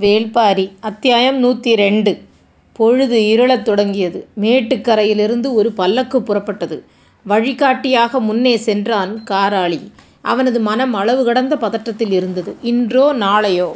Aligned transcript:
வேள்பாரி 0.00 0.72
அத்தியாயம் 0.80 1.36
நூற்றி 1.36 1.74
ரெண்டு 1.74 2.18
பொழுது 2.72 3.18
இருளத் 3.26 3.64
தொடங்கியது. 3.64 4.26
மேட்டுக்கரையிலிருந்து 4.40 5.54
ஒரு 5.54 5.72
பல்லக்கு 5.72 6.18
புறப்பட்டது. 6.20 6.82
வழிகாட்டியாக 7.26 8.20
முன்னே 8.20 8.56
சென்றான் 8.56 9.22
காராளி. 9.30 9.80
அவனது 10.22 10.60
மனம் 10.60 10.94
அளவு 10.94 11.24
கடந்த 11.24 11.56
பதற்றத்தில் 11.56 12.12
இருந்தது. 12.12 12.56
இன்றோ 12.62 13.12
நாளையோ 13.12 13.70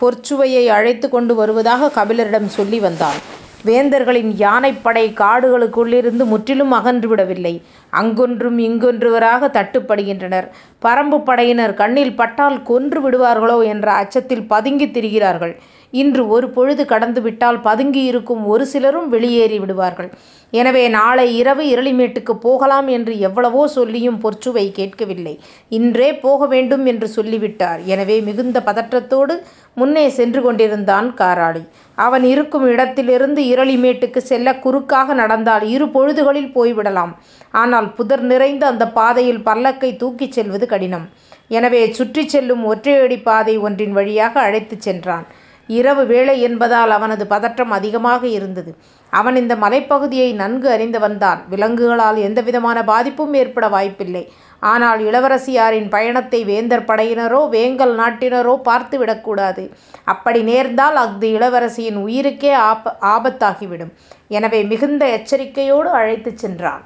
பொற்சுவையை 0.00 0.66
அழைத்து 0.66 1.08
கொண்டு 1.08 1.34
வருவதாக 1.34 1.92
கபிலரிடம் 1.96 2.46
சொல்லி 2.46 2.80
வந்தான். 2.80 3.20
வேந்தர்களின் 3.66 4.34
யானைப்படை 4.36 5.12
காடுகளுக்குள்ளிருந்து 5.12 6.24
முற்றிலும் 6.24 6.70
அகன்று 6.70 7.08
விடவில்லை. 7.08 7.62
அங்கொன்றும் 7.90 8.58
இங்கொன்றுவராகத் 8.58 9.56
தட்டுப்படுகின்றனர். 9.56 10.48
பறம்புப் 10.78 11.26
படையினர் 11.26 11.74
கண்ணில் 11.74 12.16
பட்டால் 12.16 12.62
கொன்று 12.62 13.10
விடுவார்களோ 13.10 13.64
என்ற 13.64 13.92
அச்சத்தில் 13.92 14.42
பதுங்கித் 14.42 14.96
திரிகிறார்கள். 14.96 15.56
இன்று 16.00 16.22
ஒரு 16.28 16.46
பொழுது 16.50 16.82
கடந்துவிட்டால் 16.84 17.58
பதுங்கியிருக்கும் 17.66 18.42
ஒரு 18.44 18.64
சிலரும் 18.66 19.08
வெளியேறி 19.08 19.58
விடுவார்கள். 19.58 20.08
எனவே 20.52 20.82
நாளை 20.88 21.26
இரவு 21.36 21.64
இரளிமேட்டுக்குப் 21.74 22.42
போகலாம் 22.44 22.88
என்று 22.96 23.12
எவ்வளவோ 23.18 23.62
சொல்லியும் 23.76 24.18
பொற்சுவை 24.24 24.64
கேட்கவில்லை. 24.72 25.34
இன்றே 25.78 26.10
போக 26.24 26.46
வேண்டும் 26.46 26.84
என்று 26.86 27.08
சொல்லிவிட்டார். 27.08 27.80
எனவே 27.84 28.16
மிகுந்த 28.20 28.60
பதற்றத்தோடு 28.68 29.36
முன்னே 29.76 30.06
சென்று 30.18 30.40
கொண்டிருந்தான் 30.42 31.08
காராளி. 31.20 31.62
அவன் 31.98 32.24
இருக்கும் 32.24 32.66
இடத்திலிருந்து 32.66 33.42
இரளிமேட்டுக்கு 33.52 34.20
செல்ல 34.30 34.56
குறுக்காக 34.64 35.14
நடந்தால் 35.14 35.64
இரு 35.68 35.86
பொழுதுகளில் 35.86 36.52
போய்விடலாம். 36.54 37.12
ஆனால் 37.54 37.88
புதர் 37.92 38.24
நிறைந்த 38.32 38.64
அந்த 38.66 38.86
பாதையில் 38.98 39.44
பல்லக்கை 39.46 39.92
தூக்கிச் 39.96 40.36
செல்வது 40.38 40.66
கடினம். 40.66 41.06
எனவே 41.48 41.80
சுற்றிச் 41.92 42.32
செல்லும் 42.34 42.62
ஒற்றையடி 42.64 43.18
பாதை 43.22 43.54
ஒன்றின் 43.58 43.92
வழியாக 43.92 44.34
அழைத்துச் 44.40 44.84
சென்றான். 44.86 45.26
இரவு 45.66 46.02
வேளை 46.06 46.36
என்பதால் 46.40 46.90
அவனது 46.90 47.24
பதற்றம் 47.26 47.70
அதிகமாக 47.70 48.22
இருந்தது. 48.28 48.72
அவன் 49.12 49.36
இந்த 49.36 49.54
மலைப்பகுதியை 49.54 50.30
நன்கு 50.34 50.68
அறிந்தவன்தான். 50.76 51.40
விலங்குகளால் 51.52 52.18
எந்தவிதமான 52.28 52.78
பாதிப்பும் 52.84 53.34
ஏற்பட 53.42 53.68
வாய்ப்பில்லை. 53.68 54.24
ஆனால் 54.72 55.00
இளவரசியாரின் 55.08 55.88
பயணத்தை 55.94 56.40
வேந்தர் 56.50 56.86
படையினரோ 56.90 57.40
வேங்கல் 57.54 57.94
நாட்டினரோ 58.00 58.54
பார்த்து 58.68 58.98
விடக்கூடாது. 58.98 59.64
அப்படி 60.04 60.42
நேர்ந்தால் 60.42 60.98
அஃது 61.04 61.28
இளவரசியின் 61.38 61.98
உயிருக்கே 62.06 62.52
ஆபத்தாகிவிடும். 63.14 63.92
எனவே 64.28 64.62
மிகுந்த 64.72 65.04
எச்சரிக்கையோடு 65.18 65.90
அழைத்துச் 66.00 66.42
சென்றான். 66.44 66.84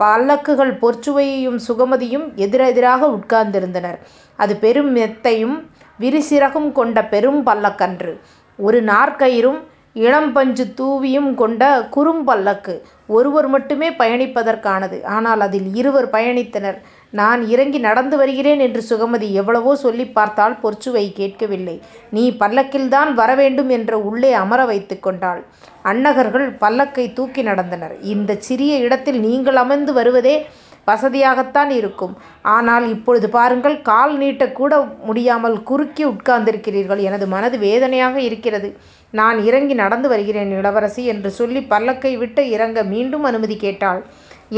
பல்லக்குகள் 0.00 0.72
பொற்சுவையும் 0.82 1.58
சுகமதியும் 1.68 2.26
எதிரெதிராக 2.44 3.08
உட்கார்ந்திருந்தனர். 3.16 3.98
அது 4.38 4.54
பெரும் 4.56 4.92
மெத்தையும் 4.96 5.56
விரிசிறகும் 6.00 6.72
கொண்ட 6.72 7.04
பெரும் 7.04 7.46
பல்லக்கன்று. 7.46 8.20
ஒரு 8.58 8.82
நாற்கயிறும் 8.82 9.60
இளம்பஞ்சுத் 9.94 10.74
தூவியும் 10.74 11.34
கொண்ட 11.34 11.88
குறும்பல்லக்கு. 11.96 12.80
ஒருவர் 13.06 13.46
மட்டுமே 13.46 13.90
பயணிப்பதற்கானது. 13.90 15.04
ஆனால் 15.04 15.40
அதில் 15.40 15.74
இருவர் 15.74 16.10
பயணித்தனர். 16.10 16.78
நான் 17.10 17.46
இறங்கி 17.46 17.78
நடந்து 17.78 18.16
வருகிறேன் 18.16 18.58
என்று 18.58 18.82
சுகமதி 18.88 19.30
எவ்வளவோ 19.30 19.76
சொல்லிப் 19.76 20.14
பார்த்தாள் 20.14 20.56
பொற்சுவை 20.62 21.12
கேட்கவில்லை. 21.12 21.82
நீ 22.10 22.36
பல்லக்கில்தான் 22.40 23.12
வரவேண்டும் 23.12 23.68
என்று 23.68 24.06
உள்ளே 24.06 24.32
அமர 24.32 24.64
வைத்துக் 24.64 25.02
கொண்டாள். 25.02 25.44
அண்ணகர்கள் 25.84 26.56
பல்லக்கைத் 26.60 27.12
தூக்கி 27.12 27.42
நடந்தனர். 27.42 27.96
இந்தச் 28.00 28.42
சிறிய 28.42 28.76
இடத்தில் 28.76 29.20
நீங்கள் 29.20 29.56
அமர்ந்து 29.56 29.92
வருவதே 29.92 30.46
வசதியாகத்தான் 30.90 31.70
இருக்கும். 31.80 32.14
ஆனால் 32.56 32.86
இப்பொழுது 32.94 33.28
பாருங்கள் 33.36 33.76
கால் 33.90 34.14
நீட்டக்கூட 34.18 34.72
முடியாமல் 35.08 35.56
குறுக்கி 35.62 36.04
உட்கார்ந்திருக்கிறீர்கள். 36.04 37.00
எனது 37.08 37.26
மனது 37.26 37.58
வேதனையாக 37.58 38.16
இருக்கிறது. 38.28 38.70
நான் 39.10 39.38
இறங்கி 39.48 39.74
நடந்து 39.74 40.08
வருகிறேன் 40.08 40.52
இளவரசி 40.58 41.04
என்று 41.14 41.30
சொல்லி 41.30 41.62
பல்லக்கை 41.72 42.14
விட்டு 42.18 42.44
இறங்க 42.50 42.84
மீண்டும் 42.92 43.26
அனுமதி 43.30 43.56
கேட்டாள். 43.56 44.02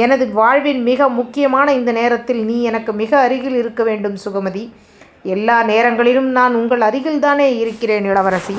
எனது 0.05 0.25
வாழ்வின் 0.41 0.83
மிக 0.83 1.09
முக்கியமான 1.09 1.73
இந்த 1.73 1.93
நேரத்தில் 1.93 2.43
நீ 2.45 2.57
எனக்கு 2.63 2.93
மிக 3.03 3.13
அருகில் 3.19 3.59
இருக்க 3.63 3.83
வேண்டும் 3.83 4.17
சுகமதி. 4.25 4.65
எல்லா 5.35 5.57
நேரங்களிலும் 5.71 6.29
நான் 6.39 6.55
உங்கள் 6.55 6.83
அருகில்தானே 6.89 7.49
இருக்கிறேன் 7.63 8.05
இளவரசி. 8.05 8.57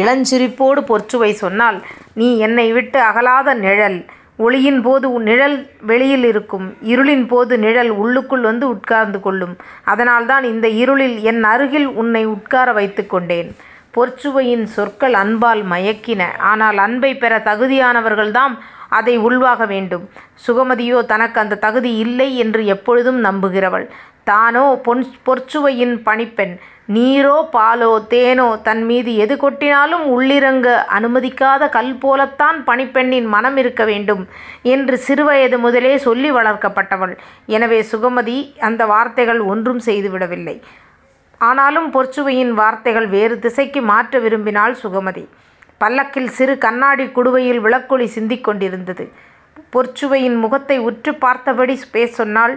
இளஞ்சிரிப்போடு 0.00 0.80
பொற்சுவை 0.90 1.32
சொன்னால் 1.42 1.78
நீ 2.20 2.28
என்னை 2.46 2.68
விட்டு 2.72 2.98
அகலாத 3.00 3.54
நிழல். 3.64 3.98
ஒளியின் 4.36 4.82
போது 4.82 5.08
நிழல் 5.08 5.70
வெளியில் 5.80 6.24
இருக்கும். 6.24 6.76
இருளின் 6.82 7.26
போது 7.26 7.58
நிழல் 7.58 7.88
உள்ளுக்குள் 7.88 8.40
வந்து 8.40 8.68
உட்கார்ந்து 8.68 9.20
கொள்ளும். 9.20 9.56
அதனால்தான் 9.84 10.44
இந்த 10.44 10.68
இருளில் 10.68 11.20
என் 11.22 11.44
அருகில் 11.44 11.86
உன்னை 11.86 12.24
உட்கார 12.24 12.72
வைத்துக் 12.72 13.10
கொண்டேன். 13.10 13.56
பொற்சுவையின் 13.94 14.64
சொற்கள் 14.64 15.12
அன்பால் 15.12 15.64
மயக்கின. 15.64 16.22
ஆனால் 16.38 16.76
அன்பைப் 16.76 17.20
பெற 17.20 17.38
தகுதியானவர்கள்தாம் 17.38 18.58
அதை 18.88 19.18
உள்வாங்க 19.18 19.66
வேண்டும். 19.66 20.08
சுகமதியோ 20.46 21.04
தனக்கு 21.04 21.40
அந்த 21.40 21.54
தகுதி 21.54 21.96
இல்லை 21.96 22.36
என்று 22.36 22.66
எப்பொழுதும் 22.66 23.24
நம்புகிறவள். 23.24 23.88
தானோ 24.24 24.80
பொன் 24.82 25.06
பொற்சுவையின் 25.26 26.02
பணிப்பெண். 26.02 26.58
நீரோ 26.88 27.36
பாலோ 27.52 27.92
தேனோ 28.08 28.46
தன்மீது 28.62 29.12
எது 29.16 29.34
கொட்டினாலும் 29.36 30.04
உள்ளிறங்க 30.16 30.66
அனுமதிக்காத 30.98 31.68
கல் 31.68 31.94
போலத்தான் 31.94 32.58
பணிப்பெண்ணின் 32.66 33.26
மனம் 33.26 33.56
இருக்க 33.56 33.84
வேண்டும் 33.84 34.22
என்று 34.62 34.96
சிறுவயது 35.06 35.58
முதலே 35.58 35.94
சொல்லி 35.98 36.30
வளர்க்கப்பட்டவள். 36.32 37.14
எனவே 37.46 37.80
சுகமதி 37.92 38.36
அந்த 38.60 38.86
வார்த்தைகள் 38.86 39.40
ஒன்றும் 39.40 39.80
செய்துவிடவில்லை. 39.86 40.56
ஆனாலும் 41.40 41.88
பொற்சுவையின் 41.92 42.52
வார்த்தைகள் 42.52 43.08
வேறு 43.08 43.38
திசைக்கு 43.38 43.82
மாற்ற 43.82 44.18
விரும்பினாள் 44.18 44.76
சுகமதி. 44.82 45.24
பல்லக்கில் 45.78 46.30
சிறு 46.30 46.58
கண்ணாடிக் 46.58 47.14
குடுவையில் 47.14 47.60
விளக்கொளி 47.60 48.06
சிந்திக் 48.06 48.44
கொண்டிருந்தது. 48.44 49.04
பொற்சுவையின் 49.72 50.38
முகத்தை 50.38 50.78
உற்றுப் 50.78 51.20
பார்த்தபடி 51.20 51.76
சொன்னாள். 52.20 52.56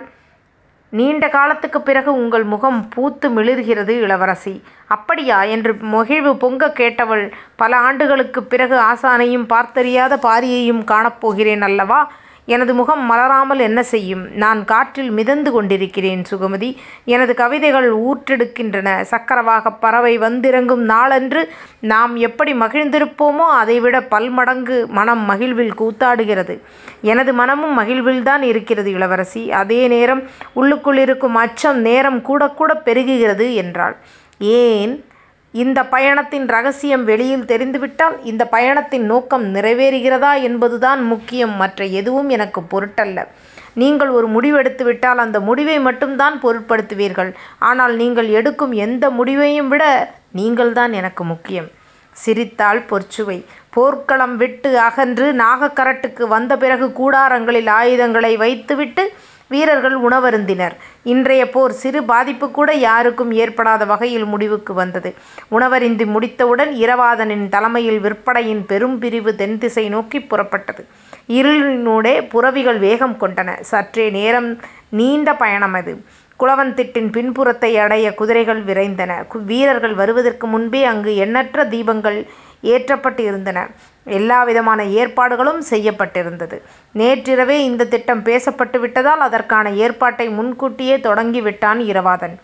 நீண்ட 0.91 1.27
காலத்துக்குப் 1.27 1.85
பிறகு 1.85 2.13
உங்கள் 2.13 2.44
முகம் 2.44 2.89
பூத்து 2.89 3.29
மிளிர்கிறது 3.29 3.89
இளவரசி. 4.00 4.53
அப்படியா? 4.88 5.44
என்று 5.44 5.73
மகிழ்வு 5.81 6.38
பொங்கக் 6.38 6.75
கேட்டவள் 6.75 7.25
பல 7.55 7.77
ஆண்டுகளுக்குப் 7.77 8.50
பிறகு 8.50 8.75
ஆசானையும் 8.81 9.45
பார்த்தறியாத 9.50 10.17
பாரியையும் 10.22 10.83
காணப் 10.83 11.22
போகிறேன் 11.22 11.61
அல்லவா? 11.61 12.00
எனது 12.49 12.73
முகம் 12.73 13.11
மலராமல் 13.11 13.59
என்ன 13.59 13.83
செய்யும்? 13.83 14.31
நான் 14.35 14.65
காற்றில் 14.65 15.11
மிதந்து 15.11 15.51
கொண்டிருக்கிறேன் 15.51 16.23
சுகமதி. 16.31 16.75
எனது 17.05 17.33
கவிதைகள் 17.33 17.95
ஊற்றெடுக்கின்றன. 17.95 19.05
சக்கரவாகப் 19.11 19.77
பறவை 19.79 20.19
வந்திறங்கும் 20.19 20.85
நாளன்று 20.85 21.51
நாம் 21.79 22.15
எப்படி 22.15 22.53
மகிழ்ந்திருப்போமோ 22.53 23.47
அதைவிட 23.61 23.99
பல்மடங்கு 23.99 24.85
மனம் 24.88 25.29
மகிழ்வில் 25.29 25.71
கூத்தாடுகிறது. 25.77 26.59
எனது 27.01 27.33
மனமும் 27.33 27.79
மகிழ்வில்தான் 27.79 28.41
இருக்கிறது 28.41 28.91
இளவரசி. 28.91 29.51
அதே 29.51 29.88
நேரம் 29.88 30.23
உள்ளுக்குள் 30.53 30.97
இருக்கும் 30.97 31.35
அச்சம் 31.35 31.79
நேரம் 31.81 32.19
கூடக்கூடப் 32.19 32.85
பெருகுகிறது 32.85 33.53
என்றாள். 33.53 33.97
ஏன்? 34.39 35.03
இந்த 35.51 35.83
பயணத்தின் 35.83 36.47
ரகசியம் 36.47 37.03
வெளியில் 37.03 37.45
தெரிந்துவிட்டால்? 37.45 38.23
இந்த 38.23 38.45
பயணத்தின் 38.45 39.05
நோக்கம் 39.05 39.55
நிறைவேறுகிறதா 39.55 40.41
என்பதுதான் 40.41 41.05
முக்கியம் 41.05 41.55
மற்ற 41.55 41.85
எதுவும் 41.85 42.29
எனக்கு 42.29 42.61
பொருட்டல்ல. 42.61 43.27
நீங்கள் 43.73 44.09
ஒரு 44.09 44.27
முடிவெடுத்துவிட்டால் 44.27 45.19
அந்த 45.25 45.39
முடிவை 45.39 45.79
மட்டும்தான் 45.79 46.39
பொருட்படுத்துவீர்கள். 46.43 47.31
ஆனால் 47.59 47.95
நீங்கள் 47.95 48.29
எடுக்கும் 48.29 48.71
எந்த 48.71 49.09
முடிவையும் 49.09 49.67
விட 49.67 50.13
நீங்கள்தான் 50.31 50.93
எனக்கு 50.93 51.23
முக்கியம். 51.23 51.69
சிரித்தாள் 52.11 52.85
பொற்சுவை. 52.89 53.45
போர்க்களம் 53.69 54.38
விட்டு 54.38 54.79
அகன்று 54.79 55.33
நாகக்கரட்டுக்கு 55.33 56.23
வந்த 56.27 56.57
பிறகு 56.57 56.88
கூடாரங்களில் 56.88 57.69
ஆயுதங்களை 57.69 58.38
வைத்துவிட்டு 58.38 59.03
வீரர்கள் 59.49 60.01
உணவருந்தினர். 60.01 60.75
இன்றைய 61.03 61.49
போர் 61.49 61.71
சிறு 61.71 62.01
பாதிப்புக்கூட 62.01 62.71
யாருக்கும் 62.73 63.31
ஏற்படாத 63.31 63.85
வகையில் 63.85 64.25
முடிவுக்கு 64.25 64.73
வந்தது. 64.73 65.13
உணவருந்தி 65.51 66.05
முடித்தவுடன் 66.05 66.73
இரவாதனின் 66.75 67.50
தலைமையில் 67.50 68.00
விற்படையின் 68.00 68.65
பெரும் 68.68 69.00
பிரிவு 69.00 69.35
தென்திசை 69.35 69.89
நோக்கிப் 69.89 70.35
புறப்பட்டது. 70.35 70.85
இருளினூடே 71.27 72.29
புரவிகள் 72.29 72.77
வேகம் 72.77 73.18
கொண்டன. 73.19 73.59
சற்றே 73.62 74.09
நேரம் 74.09 74.59
நீண்ட 74.89 75.31
பயணமது. 75.31 76.03
குளவன்திட்டின் 76.39 77.12
பின்புறத்தை 77.12 77.77
அடைய 77.77 78.13
குதிரைகள் 78.13 78.63
விரைந்தன. 78.63 79.12
வீரர்கள் 79.45 79.94
வருவதற்கு 79.94 80.47
முன்பே 80.47 80.83
அங்கு 80.83 81.15
எண்ணற்ற 81.15 81.65
தீபங்கள் 81.65 82.25
ஏற்றப்பட்டு 82.61 83.23
இருந்தன 83.23 83.67
எல்லா 84.03 84.44
விதமான 84.44 84.85
ஏற்பாடுகளும் 84.85 85.63
செய்யப்பட்டிருந்தது. 85.69 86.61
நேற்றிரவே 86.95 87.50
இந்த 87.50 87.85
திட்டம் 87.85 88.23
பேசப்பட்டு 88.23 88.79
விட்டதால் 88.79 89.19
அதற்கான 89.19 89.71
ஏற்பாட்டை 89.71 90.29
முன்கூட்டியே 90.29 91.00
தொடங்கி 91.00 91.41
விட்டான் 91.41 91.79
இரவாதன். 91.79 92.35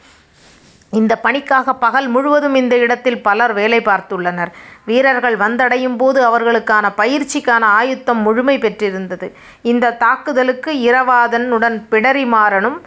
இந்த 0.91 1.15
பணிக்காக 1.15 1.73
பகல் 1.73 2.07
முழுவதும் 2.07 2.55
இந்த 2.55 2.77
இடத்தில் 2.77 3.21
பலர் 3.21 3.53
வேலை 3.53 3.79
பார்த்துள்ளனர். 3.79 4.51
வீரர்கள் 4.85 5.37
வந்தடையும் 5.37 5.97
போது 5.97 6.39
அவர்களுக்கான 6.39 6.91
பயிற்சிக்கான 6.97 7.61
ஆயத்தம் 7.61 8.21
முழுமை 8.21 8.57
பெற்றிருந்தது. 8.57 9.35
இந்தத் 9.61 9.99
தாக்குதலுக்கு 9.99 10.73
இரவாதன் 10.73 11.49
உடன் 11.49 11.87
பிடரிமாறனும் 11.91 12.77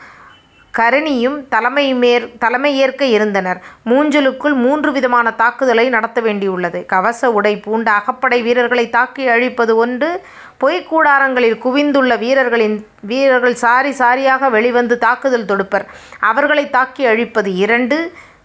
கரிணியும் 0.78 1.38
தலைமைமேற் 1.50 2.26
தலைமையேற்க 2.38 3.04
இருந்தனர். 3.04 3.60
மூஞ்சலுக்குள் 3.90 4.54
மூன்று 4.54 4.92
விதமான 4.92 5.30
தாக்குதலை 5.30 5.88
நடத்த 5.88 6.20
வேண்டியுள்ளது. 6.20 6.86
கவச 6.86 7.32
உடை 7.32 7.54
பூண்ட 7.56 7.90
அகப்படை 7.90 8.42
வீரர்களை 8.42 8.90
தாக்கி 8.90 9.28
அழிப்பது 9.28 9.76
ஒன்று. 9.76 10.10
பொய்க் 10.58 10.88
கூடாரங்களில் 10.90 11.58
குவிந்துள்ள 11.58 12.16
வீரர்கள் 13.00 13.54
சாரி 13.54 13.90
சாரியாக 13.90 14.50
வெளிவந்து 14.50 14.98
தாக்குதல் 14.98 15.44
தொடுப்பர். 15.44 15.86
அவர்களை 16.20 16.70
தாக்கி 16.70 17.06
அழிப்பது 17.06 17.54
இரண்டு. 17.54 17.98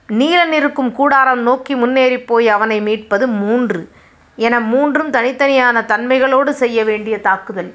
நீலனிருக்கும் 0.10 0.92
கூடாரம் 0.92 1.42
நோக்கி 1.42 1.76
முன்னேறிப் 1.76 2.28
போய் 2.28 2.50
அவனை 2.50 2.82
மீட்பது 2.82 3.28
மூன்று 3.28 3.90
என 4.36 4.60
மூன்றும் 4.60 5.12
தனித்தனியான 5.12 5.86
தன்மைகளோடு 5.86 6.50
செய்ய 6.54 6.84
வேண்டிய 6.84 7.20
தாக்குதல். 7.20 7.72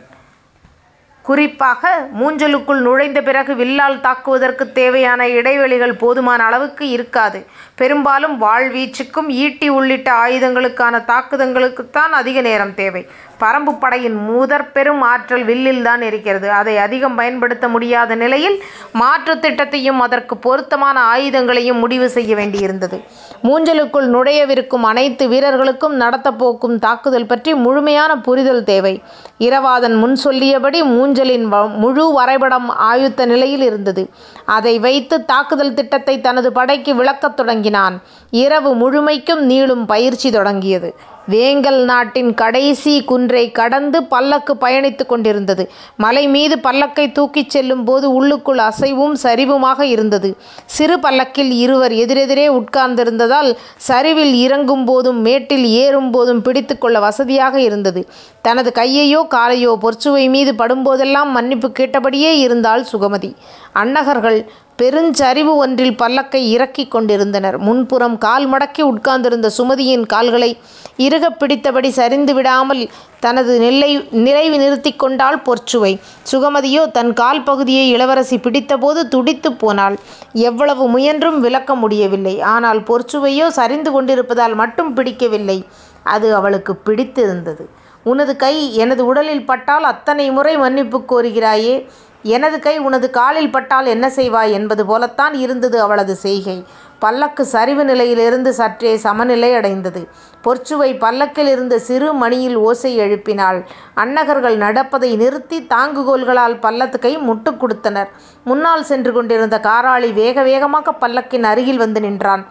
குறிப்பாக 1.29 2.09
மூஞ்சலுக்குள் 2.21 2.81
நுழைந்த 2.81 3.21
பிறகு 3.21 3.55
வில்லால் 3.55 4.01
தாக்குவதற்குத் 4.01 4.73
தேவையான 4.73 5.29
இடைவெளிகள் 5.29 5.95
போதுமான 5.95 6.45
அளவுக்கு 6.45 6.89
இருக்காது. 6.89 7.47
பெரும்பாலும் 7.75 8.39
வாள் 8.39 8.73
வீச்சுக்கும் 8.73 9.29
ஈட்டி 9.29 9.69
உள்ளிட்ட 9.69 10.13
ஆயுதங்களுக்கான 10.13 11.05
தாக்குதங்களுக்குத்தான் 11.07 12.15
அதிக 12.21 12.41
நேரம் 12.41 12.75
தேவை. 12.75 13.07
பறம்புப் 13.39 13.81
படையின் 13.81 14.17
முதற்பெரும் 14.29 15.01
ஆற்றல் 15.01 15.47
வில்லில்தான் 15.47 16.01
இருக்கிறது. 16.01 16.51
அதை 16.51 16.79
அதிகம் 16.79 17.15
பயன்படுத்த 17.15 17.69
முடியாத 17.69 18.15
நிலையில் 18.15 18.63
மாற்றுத் 18.93 19.45
திட்டத்தையும் 19.47 19.99
அதற்குப் 19.99 20.43
பொருத்தமான 20.43 21.01
ஆயுதங்களையும் 21.15 21.79
முடிவு 21.79 22.09
செய்ய 22.09 22.35
வேண்டியிருந்தது. 22.35 23.03
மூஞ்சலுக்குள் 23.45 24.07
நுழையவிருக்கும் 24.07 24.83
அனைத்து 24.83 25.29
வீரர்களுக்கும் 25.29 25.95
நடத்தப் 25.95 26.39
போகும் 26.39 26.79
தாக்குதல் 26.79 27.27
பற்றி 27.27 27.55
முழுமையான 27.55 28.19
புரிதல் 28.19 28.65
தேவை. 28.65 29.03
இரவாதன் 29.39 29.99
முன் 29.99 30.17
சொல்லியபடி 30.17 30.83
மூஞ்சலின் 30.83 31.75
முழு 31.77 32.13
வரைபடம் 32.13 32.69
ஆயுத்த 32.69 33.27
நிலையில் 33.27 33.61
இருந்தது. 33.61 34.11
அதை 34.45 34.79
வைத்துத் 34.79 35.27
தாக்குதல் 35.27 35.75
திட்டத்தைத் 35.75 36.23
தனது 36.23 36.53
படைக்கு 36.53 36.95
விளக்கத் 36.95 37.37
தொடங்கினான். 37.37 38.01
இரவு 38.31 38.75
முழுமைக்கும் 38.75 39.51
நீளும் 39.51 39.85
பயிற்சி 39.87 40.31
தொடங்கியது. 40.31 40.95
வேங்கல் 41.31 41.85
நாட்டின் 41.85 42.35
கடைசி 42.35 43.05
குன்றைக் 43.05 43.55
கடந்து 43.55 44.05
பல்லக்கு 44.05 44.55
பயணித்துக் 44.55 45.09
கொண்டிருந்தது. 45.09 45.71
மலைமீது 46.03 46.59
பல்லக்கைத் 46.59 47.13
தூக்கிச் 47.13 47.51
செல்லும் 47.51 47.85
போது 47.85 48.13
உள்ளுக்குள் 48.13 48.59
அசைவும் 48.59 49.17
சரிவுமாக 49.23 49.81
இருந்தது. 49.81 50.37
சிறு 50.67 50.99
பல்லக்கில் 50.99 51.51
இருவர் 51.51 51.93
எதிரெதிரே 51.93 52.49
உட்கார்ந்திருந்ததால் 52.49 53.57
சரிவில் 53.77 54.35
இறங்கும் 54.35 54.85
போதும் 54.85 55.21
மேட்டில் 55.21 55.67
ஏறும் 55.67 56.11
போதும் 56.11 56.43
பிடித்துக் 56.43 56.81
கொள்ள 56.81 56.99
வசதியாக 57.01 57.61
இருந்தது. 57.61 58.09
தனது 58.43 58.73
கையையோ 58.75 59.27
காலையோ 59.31 59.79
பொற்சுவை 59.83 60.29
மீது 60.29 60.53
படும்போதெல்லாம் 60.53 61.31
மன்னிப்புக் 61.31 61.75
கேட்டபடியே 61.75 62.39
இருந்தாள் 62.39 62.85
சுகமதி. 62.93 63.35
அன்னகர்கள் 63.81 64.39
பெருஞ்சரிவு 64.79 65.53
ஒன்றில் 65.55 65.95
பல்லக்கை 65.95 66.41
இறக்கிக் 66.49 66.91
கொண்டிருந்தனர். 66.91 67.57
முன்புறம் 67.59 68.19
கால் 68.19 68.45
மடக்கி 68.51 68.83
உட்கார்ந்திருந்த 68.83 69.51
சுமதியின் 69.59 70.07
கால்களை 70.07 70.51
இறுகப் 70.99 71.39
பிடித்தபடி 71.41 71.89
சரிந்து 71.89 72.35
விடாமல் 72.35 72.83
தனது 73.21 73.53
நிலை 74.11 74.49
நிறுத்திக் 74.57 74.99
கொண்டாள் 74.99 75.39
பொற்சுவை. 75.39 75.93
சுகமதியோ 76.33 76.91
தன் 76.91 77.13
கால் 77.13 77.43
பகுதியை 77.43 77.89
இளவரசி 77.91 78.37
பிடித்தபோது 78.37 79.03
துடித்துப் 79.09 79.59
போனாள். 79.59 79.97
எவ்வளவு 80.47 80.89
முயன்றும் 80.89 81.41
விலக்க 81.41 81.75
முடியவில்லை. 81.75 82.41
ஆனால் 82.55 82.81
பொற்சுவையோ 82.81 83.49
சரிந்து 83.49 83.91
கொண்டிருப்பதால் 83.91 84.55
மட்டும் 84.55 84.95
பிடிக்கவில்லை. 84.95 85.59
அது 86.03 86.35
அவளுக்குப் 86.35 86.85
பிடித்திருந்தது. 86.85 87.65
உனது 88.05 88.37
கை 88.37 88.75
எனது 88.75 89.07
உடலில் 89.07 89.47
பட்டால் 89.47 89.83
அத்தனை 89.83 90.31
முறை 90.31 90.57
மன்னிப்புக் 90.57 91.09
கோருகிறாயே. 91.13 91.75
எனது 92.23 92.59
கை 92.59 92.79
உனது 92.79 93.11
காலில் 93.11 93.51
பட்டால் 93.51 93.87
என்ன 93.87 94.09
செய்வாய் 94.09 94.53
என்பது 94.53 94.87
போலத்தான் 94.87 95.35
இருந்தது 95.35 95.81
அவளது 95.81 96.15
செய்கை. 96.15 96.65
பல்லக்கு 96.99 97.45
சரிவு 97.45 97.85
நிலையிலிருந்து 97.85 98.53
சற்றே 98.53 98.97
சமநிலை 98.97 99.55
அடைந்தது 99.55 100.09
பொற்சுவை 100.45 100.99
பல்லக்கில் 100.99 101.47
இருந்த 101.47 101.79
சிறு 101.79 102.13
மணியில் 102.13 102.57
ஓசை 102.57 102.97
எழுப்பினாள். 102.97 103.67
அண்ணகர்கள் 103.97 104.57
நடப்பதை 104.57 105.17
நிறுத்தி 105.17 105.67
தாங்குகோல்களால் 105.67 106.57
பல்லக்கை 106.63 107.19
முட்டுக் 107.19 107.61
கொடுத்தனர். 107.61 108.09
முன்னால் 108.45 108.85
சென்று 108.85 109.13
கொண்டிருந்த 109.13 109.61
காராளி 109.63 110.13
வேக 110.13 110.43
வேகமாக 110.43 110.93
பல்லக்கின் 110.93 111.43
அருகில் 111.43 111.77
வந்து 111.77 112.01
நின்றான். 112.01 112.47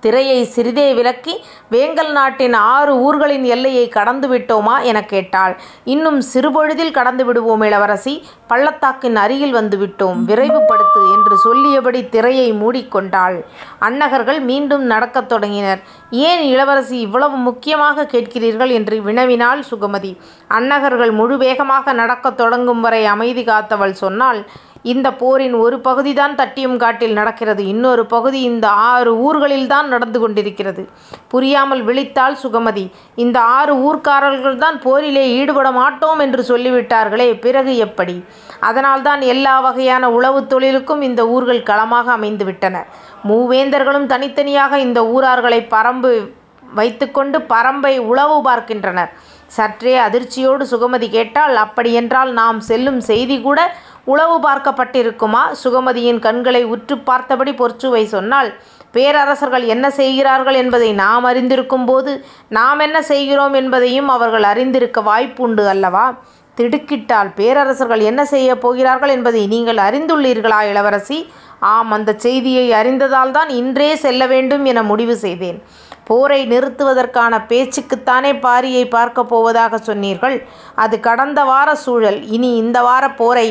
திரையை 0.00 0.44
சிறிதே 0.44 0.94
விலக்கி 0.94 1.40
வேங்கல் 1.70 2.12
நாட்டின் 2.12 2.54
ஆறு 2.54 2.94
ஊர்களின் 2.94 3.44
எல்லையைக் 3.44 3.92
கடந்து 3.92 4.28
விட்டோமா? 4.28 4.82
எனக் 4.82 5.08
கேட்டாள். 5.08 5.60
இன்னும் 5.84 6.22
சிறுபொழுதில் 6.34 6.90
கடந்து 6.90 7.24
விடுவோம் 7.24 7.60
இளவரசி. 7.60 8.24
பள்ளத்தாக்கின் 8.46 9.16
அருகில் 9.16 9.52
வந்து 9.52 9.78
விட்டோம். 9.78 10.24
விரைவுபடுத்து 10.26 11.12
என்று 11.14 11.36
சொல்லியபடி 11.36 12.08
திரையை 12.08 12.52
மூடிக் 12.52 12.90
கொண்டாள். 12.90 13.44
அண்ணகர்கள் 13.80 14.40
மீண்டும் 14.40 14.82
நடக்கத் 14.82 15.28
தொடங்கினர். 15.28 15.80
ஏன் 16.10 16.42
இளவரசி 16.42 17.00
இவ்வளவு 17.00 17.36
முக்கியமாகக் 17.36 18.14
கேட்கிறீர்கள்? 18.14 18.70
என்று 18.70 19.00
வினவினாள் 19.06 19.62
சுகமதி. 19.70 20.16
அண்ணகர்கள் 20.50 21.12
முழு 21.12 21.36
வேகமாக 21.36 21.92
நடக்கத் 21.92 22.36
தொடங்கும் 22.36 22.80
வரை 22.80 23.06
அமைதி 23.06 23.44
காத்தவள் 23.44 23.90
சொன்னாள் 23.90 24.44
இந்த 24.82 25.12
போரின் 25.12 25.54
ஒரு 25.54 25.80
பகுதிதான் 25.80 26.34
தட்டியங்காட்டில் 26.34 27.12
நடக்கிறது. 27.12 27.66
இன்னொரு 27.66 28.06
பகுதி 28.06 28.40
இந்த 28.40 28.68
ஆறு 28.68 29.12
ஊர்களில்தான் 29.16 29.84
நடந்து 29.84 30.20
கொண்டிருக்கிறது. 30.20 30.88
புரியாமல் 31.28 31.84
விழித்தாள் 31.84 32.36
சுகமதி. 32.42 32.90
இந்த 33.14 33.40
ஆறு 33.40 33.74
ஊர்க்காரர்கள்தான் 33.76 34.80
போரிலே 34.80 35.28
ஈடுபட 35.28 35.70
மாட்டோம் 35.70 36.18
என்று 36.18 36.56
சொல்லிவிட்டார்களே 36.56 37.40
பிறகு 37.40 37.76
எப்படி? 37.76 38.24
அதனால்தான் 38.60 39.20
எல்லா 39.20 39.60
வகையான 39.60 40.10
உழவுத் 40.10 40.46
தொழிலுக்கும் 40.46 41.02
இந்த 41.02 41.28
ஊர்கள் 41.28 41.62
களமாக 41.62 42.16
அமைந்துவிட்டன 42.16 42.84
மூவேந்தர்களும் 43.28 44.06
தனித்தனியாக 44.06 44.78
இந்த 44.78 45.06
ஊரார்களை 45.06 45.66
பரம்பு 45.70 46.28
வைத்துக்கொண்டு 46.74 47.38
பரம்பை 47.38 47.98
உளவு 47.98 48.20
உழவு 48.22 48.42
பார்க்கின்றனர். 48.42 49.12
சற்றே 49.46 49.98
அதிர்ச்சியோடு 49.98 50.64
சுகமதி 50.70 51.08
கேட்டால் 51.08 51.56
அப்படியென்றால் 51.56 52.32
நாம் 52.32 52.60
செல்லும் 52.60 53.00
செய்தி 53.00 53.40
கூட 53.40 53.74
உளவு 54.04 54.48
பார்க்கப்பட்டிருக்குமா? 54.48 55.42
சுகமதியின் 55.64 56.18
கண்களை 56.18 56.64
உற்றுப் 56.64 57.06
பார்த்தபடி 57.06 57.52
பொற்சுவை 57.52 58.04
சொன்னாள் 58.04 58.50
பேரரசர்கள் 58.92 59.64
என்ன 59.64 59.90
செய்கிறார்கள் 59.90 60.54
என்பதை 60.54 60.92
நாம் 60.92 61.24
அறிந்திருக்கும் 61.24 61.84
போது 61.84 62.12
நாம் 62.48 62.78
என்ன 62.78 63.02
செய்கிறோம் 63.02 63.52
என்பதையும் 63.52 64.08
அவர்கள் 64.08 64.42
அறிந்திருக்க 64.42 65.00
வாய்ப்புண்டு 65.00 65.66
அல்லவா? 65.66 66.06
திடுக்கிட்டாள். 66.56 67.32
பேரரசர்கள் 67.34 68.00
என்ன 68.00 68.24
செய்யப் 68.24 68.60
போகிறார்கள் 68.60 69.08
என்பதை 69.08 69.46
நீங்கள் 69.46 69.76
அறிந்துள்ளீர்களா 69.76 70.62
இளவரசி? 70.62 71.18
ஆம் 71.60 71.90
அந்தச் 71.90 72.20
செய்தியை 72.20 72.70
அறிந்ததால்தான் 72.70 73.48
இன்றே 73.50 73.94
செல்ல 73.94 74.26
வேண்டும் 74.26 74.64
என 74.64 74.82
முடிவு 74.82 75.16
செய்தேன். 75.16 75.58
போரை 76.12 76.40
நிறுத்துவதற்கான 76.46 77.38
பேச்சுக்குத்தானே 77.48 78.32
பாரியை 78.38 78.84
பார்க்கப் 78.88 79.30
போவதாகச் 79.32 79.82
சொன்னீர்கள். 79.82 80.36
அது 80.76 81.00
கடந்த 81.00 81.44
வாரச் 81.44 81.82
சூழல். 81.84 82.28
இனி 82.28 82.56
இந்த 82.56 82.82
வாரப் 82.82 83.16
போரை 83.16 83.46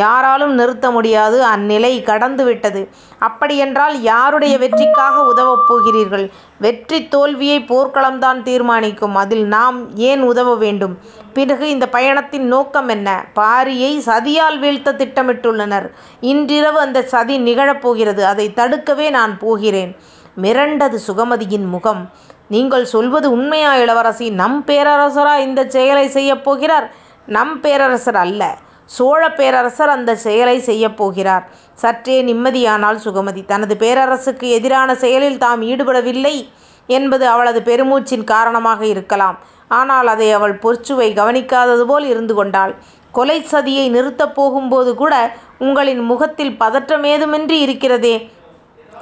யாராலும் 0.00 0.54
நிறுத்த 0.54 0.90
முடியாது. 0.90 1.44
அந்நிலை 1.46 2.02
கடந்து 2.02 2.44
விட்டது. 2.44 2.82
அப்படியென்றால் 3.18 4.02
யாருடைய 4.02 4.58
வெற்றிக்காக 4.58 5.24
உதவப் 5.24 5.66
போகிறீர்கள்? 5.66 6.26
வெற்றி 6.58 7.08
தோல்வியை 7.08 7.58
போர்க்களம்தான் 7.62 8.42
தீர்மானிக்கும். 8.42 9.14
அதில் 9.14 9.46
நாம் 9.48 9.78
ஏன் 10.02 10.22
உதவ 10.22 10.56
வேண்டும்? 10.56 10.94
பிறகு 11.32 11.68
இந்தப் 11.68 11.92
பயணத்தின் 11.92 12.46
நோக்கம் 12.46 12.88
என்ன? 12.88 13.08
பாரியை 13.34 13.92
சதியால் 14.06 14.58
வீழ்த்தத் 14.58 15.00
திட்டமிட்டுள்ளனர். 15.02 15.86
இன்றிரவு 16.24 16.80
அந்தச் 16.80 17.08
சதி 17.08 17.38
நிகழப் 17.38 17.82
போகிறது. 17.82 18.26
அதைத் 18.26 18.56
தடுக்கவே 18.56 19.10
நான் 19.10 19.38
போகிறேன். 19.38 19.92
மிரண்டது 20.36 20.98
சுகமதியின் 21.06 21.68
முகம். 21.68 22.10
நீங்கள் 22.48 22.84
சொல்வது 22.84 23.30
உண்மையா 23.30 23.76
இளவரசி? 23.76 24.30
நம் 24.30 24.64
பேரரசரா 24.66 25.36
இந்தச் 25.36 25.70
செயலைச் 25.70 26.10
செய்யப் 26.10 26.44
போகிறார்? 26.44 26.90
நம் 27.26 27.60
பேரரசர் 27.60 28.16
அல்ல. 28.16 28.58
சோழப் 28.84 29.36
பேரரசர் 29.36 29.88
அந்தச் 29.88 30.18
செயலைச் 30.18 30.62
செய்யப் 30.62 30.96
போகிறார். 30.96 31.44
சற்றே 31.74 32.22
நிம்மதியானாள் 32.22 32.98
சுகமதி. 33.04 33.44
தனது 33.44 33.74
பேரரசுக்கு 33.74 34.48
எதிரான 34.50 34.94
செயலில் 34.94 35.38
தாம் 35.38 35.62
ஈடுபடவில்லை 35.62 36.48
என்பது 36.86 37.26
அவளது 37.28 37.60
பெருமூச்சின் 37.60 38.24
காரணமாக 38.24 38.86
இருக்கலாம். 38.86 39.38
ஆனால் 39.68 40.06
அதை 40.06 40.32
அவள் 40.32 40.58
பொற்சுவை 40.62 41.12
கவனிக்காததுபோல் 41.12 42.04
இருந்து 42.04 42.34
கொண்டாள். 42.34 42.74
கொலைச் 43.14 43.54
சதியை 43.54 43.90
நிறுத்தப் 43.90 44.34
போகும்போது 44.34 44.94
கூட 44.94 45.14
உங்களின் 45.58 46.00
முகத்தில் 46.00 46.56
பதற்றமேதுமின்றி 46.60 47.58
இருக்கிறதே. 47.66 48.30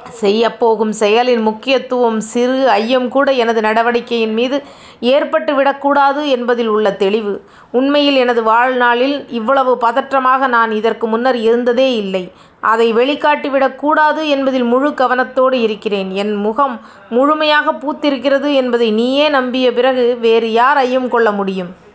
செய்யப்போகும் 0.09 0.93
செயலின் 0.99 1.41
முக்கியத்துவம் 1.41 2.21
சிறு 2.21 2.69
ஐயம் 2.69 3.09
கூட 3.09 3.33
எனது 3.33 3.61
நடவடிக்கையின் 3.61 4.33
மீது 4.33 4.63
ஏற்பட்டு 5.01 5.55
விடக்கூடாது 5.55 6.29
என்பதில் 6.29 6.67
உள்ள 6.67 6.93
தெளிவு. 6.93 7.45
உண்மையில் 7.73 8.15
எனது 8.15 8.43
வாழ்நாளில் 8.43 9.29
இவ்வளவு 9.29 9.79
பதற்றமாக 9.81 10.47
நான் 10.47 10.73
இதற்கு 10.73 11.07
முன்னர் 11.07 11.37
இருந்ததே 11.37 11.97
இல்லை. 11.97 12.33
அதை 12.61 12.93
வெளிக்காட்டி 12.93 13.51
விடக்கூடாது 13.51 14.29
என்பதில் 14.29 14.63
முழு 14.63 14.91
கவனத்தோடு 14.91 15.53
இருக்கிறேன். 15.53 16.11
என் 16.11 16.35
முகம் 16.35 16.81
முழுமையாகப் 17.11 17.81
பூத்திருக்கிறது 17.81 18.55
என்பதை 18.55 18.91
நீயே 18.91 19.29
நம்பிய 19.29 19.73
பிறகு 19.73 20.17
வேறு 20.21 20.53
யார் 20.53 20.77
ஐயம் 20.77 21.09
கொள்ள 21.09 21.33
முடியும்? 21.33 21.89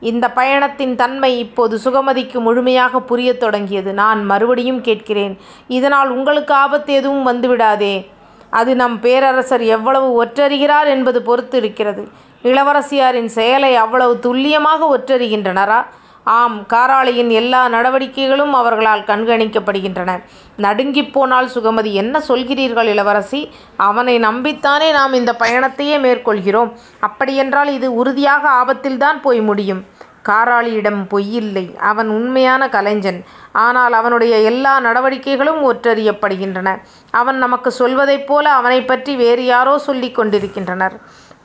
இந்த 0.00 0.30
பயணத்தின் 0.30 0.94
தன்மை 0.94 1.38
இப்போது 1.38 1.78
சுகமதிக்கு 1.84 2.38
முழுமையாக 2.38 3.00
புரியத் 3.00 3.40
தொடங்கியது. 3.40 3.92
நான் 3.92 4.24
மறுபடியும் 4.24 4.80
கேட்கிறேன். 4.80 5.38
இதனால் 5.68 6.10
உங்களுக்கு 6.10 6.54
ஆபத்து 6.54 6.92
எதுவும் 6.92 7.26
வந்துவிடாதே? 7.26 8.06
அது 8.50 8.76
நம் 8.76 9.00
பேரரசர் 9.00 9.60
எவ்வளவு 9.60 10.24
ஒற்றறிகிறார் 10.24 10.86
என்பது 10.86 11.22
பொறுத்து 11.22 11.58
இருக்கிறது. 11.58 12.08
இளவரசியாரின் 12.42 13.28
செயலை 13.28 13.76
அவ்வளவு 13.76 14.18
துல்லியமாக 14.18 14.96
ஒற்றறிகின்றனரா? 14.96 15.84
ஆம். 16.30 16.66
காராளியின் 16.68 17.30
எல்லா 17.30 17.68
நடவடிக்கைகளும் 17.68 18.52
அவர்களால் 18.52 19.00
கண்காணிக்கப்படுகின்றன. 19.00 20.10
நடுங்கிப் 20.56 21.12
போனாள் 21.12 21.48
சுகமதி. 21.54 21.92
என்ன 21.92 22.22
சொல்கிறீர்கள் 22.28 22.84
இளவரசி? 22.84 23.40
அவனை 23.76 24.18
நம்பித்தானே 24.18 24.90
நாம் 24.92 25.12
இந்தப் 25.12 25.40
பயணத்தையே 25.42 25.96
மேற்கொள்கிறோம். 25.98 26.72
அப்படியென்றால் 27.00 27.68
இது 27.68 27.94
உறுதியாக 27.94 28.48
ஆபத்தில்தான் 28.50 29.20
போய் 29.22 29.40
முடியும். 29.40 29.82
காராளியிடம் 30.28 31.02
பொய்யில்லை. 31.08 31.76
அவன் 31.82 32.08
உண்மையான 32.08 32.68
கலைஞன். 32.68 33.20
ஆனால் 33.52 33.92
அவனுடைய 33.92 34.38
எல்லா 34.40 34.80
நடவடிக்கைகளும் 34.80 35.62
ஒற்றறியப்படுகின்றன. 35.72 36.68
அவன் 37.10 37.38
நமக்குச் 37.38 37.72
சொல்வதைப் 37.72 38.26
போல 38.26 38.54
அவனைப்பற்றி 38.54 39.16
வேறு 39.16 39.44
யாரோ 39.44 39.78
சொல்லிக் 39.78 40.14
கொண்டிருக்கின்றனர். 40.14 40.96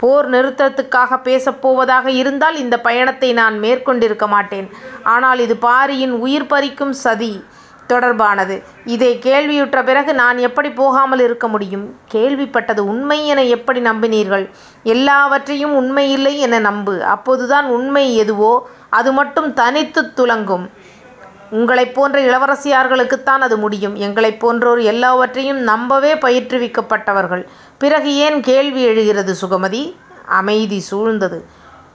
போர் 0.03 0.29
நிறுத்தத்துக்காக 0.29 1.21
பேசப் 1.21 1.61
போவதாக 1.61 2.11
இருந்தால் 2.11 2.55
இந்தப் 2.55 2.83
பயணத்தை 2.83 3.33
நான் 3.33 3.59
மேற்கொண்டிருக்க 3.59 4.27
மாட்டேன். 4.27 4.67
ஆனால் 5.03 5.39
இது 5.39 5.57
பாரியின் 5.57 6.11
உயிர் 6.11 6.45
பறிக்கும் 6.45 6.93
சதி 7.03 7.31
தொடர்பானது. 7.89 8.55
இதைக் 8.85 9.21
கேள்வியுற்ற 9.21 9.83
பிறகு 9.83 10.13
நான் 10.13 10.37
எப்படிப் 10.37 10.75
போகாமல் 10.75 11.19
இருக்க 11.19 11.47
முடியும்? 11.47 11.85
கேள்விப்பட்டது 12.13 12.79
உண்மை 12.85 13.27
என 13.27 13.43
எப்படி 13.45 13.79
நம்பினீர்கள்? 13.81 14.45
எல்லாவற்றையும் 14.83 15.75
உண்மையில்லை 15.75 16.37
என 16.37 16.59
நம்பு. 16.59 17.03
அப்போதுதான் 17.05 17.65
உண்மை 17.67 18.15
எதுவோ 18.15 18.53
அது 18.89 19.11
மட்டும் 19.11 19.53
தனித்துத் 19.53 20.19
துலங்கும். 20.19 20.65
உங்களைப் 21.53 21.95
போன்ற 21.95 22.17
இளவரசியார்களுக்குத்தான் 22.27 23.43
அது 23.47 23.57
முடியும். 23.57 23.95
எங்களைப் 24.05 24.39
போன்றோர் 24.39 24.81
எல்லாவற்றையும் 24.91 25.59
நம்பவே 25.71 26.13
பயிற்றுவிக்கப்பட்டவர்கள். 26.15 27.43
பிறகு 27.81 28.11
ஏன் 28.17 28.39
கேள்வி 28.41 28.83
எழுகிறது 28.87 29.33
சுகமதி? 29.41 29.83
அமைதி 30.39 30.79
சூழ்ந்தது. 30.91 31.39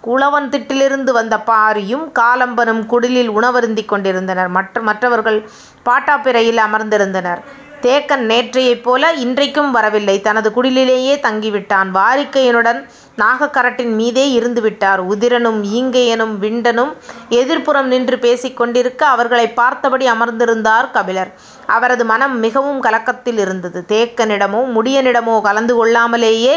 குளவன்திட்டிலிருந்து 0.07 1.12
வந்த 1.19 1.37
பாரியும் 1.47 2.05
காலம்பனும் 2.19 2.83
குடிலில் 2.87 3.31
உணவருந்திக் 3.31 3.91
கொண்டிருந்தனர். 3.93 4.50
மற்றவர்கள் 4.81 5.38
பாட்டாப்பிறையில் 5.87 6.61
அமர்ந்திருந்தனர். 6.67 7.41
தேக்கன் 7.83 8.25
நேற்றையைப் 8.31 8.83
போல 8.83 9.13
இன்றைக்கும் 9.17 9.71
வரவில்லை. 9.71 10.21
தனது 10.21 10.51
குடிலிலேயே 10.51 11.15
தங்கிவிட்டான். 11.17 11.89
வாரிக்கையனுடன் 11.95 12.81
நாகக்கரட்டின் 13.19 13.93
மீதே 13.95 14.41
இருந்துவிட்டார். 14.41 15.01
உதிரனும் 15.05 15.61
ஈங்கையனும் 15.77 16.35
விண்டனும் 16.41 16.93
எதிர்ப்புறம் 17.31 17.83
நின்று 17.85 18.19
பேசிக் 18.19 18.57
கொண்டிருக்க 18.57 19.07
அவர்களைப் 19.07 19.57
பார்த்தபடி 19.57 20.11
அமர்ந்திருந்தார் 20.11 20.91
கபிலர். 20.91 21.31
அவரது 21.69 22.05
மனம் 22.05 22.39
மிகவும் 22.39 22.81
கலக்கத்தில் 22.81 23.39
இருந்தது. 23.39 23.85
தேக்கனிடமோ 23.89 24.63
முடியனிடமோ 24.77 25.41
கலந்து 25.41 25.75
கொள்ளாமலேயே 25.77 26.55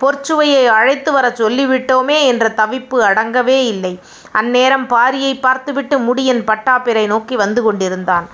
பொற்சுவையை 0.00 0.66
அழைத்து 0.68 1.12
வரச் 1.12 1.42
சொல்லிவிட்டோமே 1.42 2.24
என்ற 2.24 2.52
தவிப்பு 2.56 2.98
அடங்கவே 3.10 3.58
இல்லை. 3.66 3.92
அந்நேரம் 4.32 4.86
பாரியைப் 4.88 5.40
பார்த்துவிட்டு 5.40 5.98
முடியன் 5.98 6.42
பட்டாப்பிறை 6.44 7.06
நோக்கி 7.06 7.36
வந்து 7.36 7.62
கொண்டிருந்தான். 7.62 8.26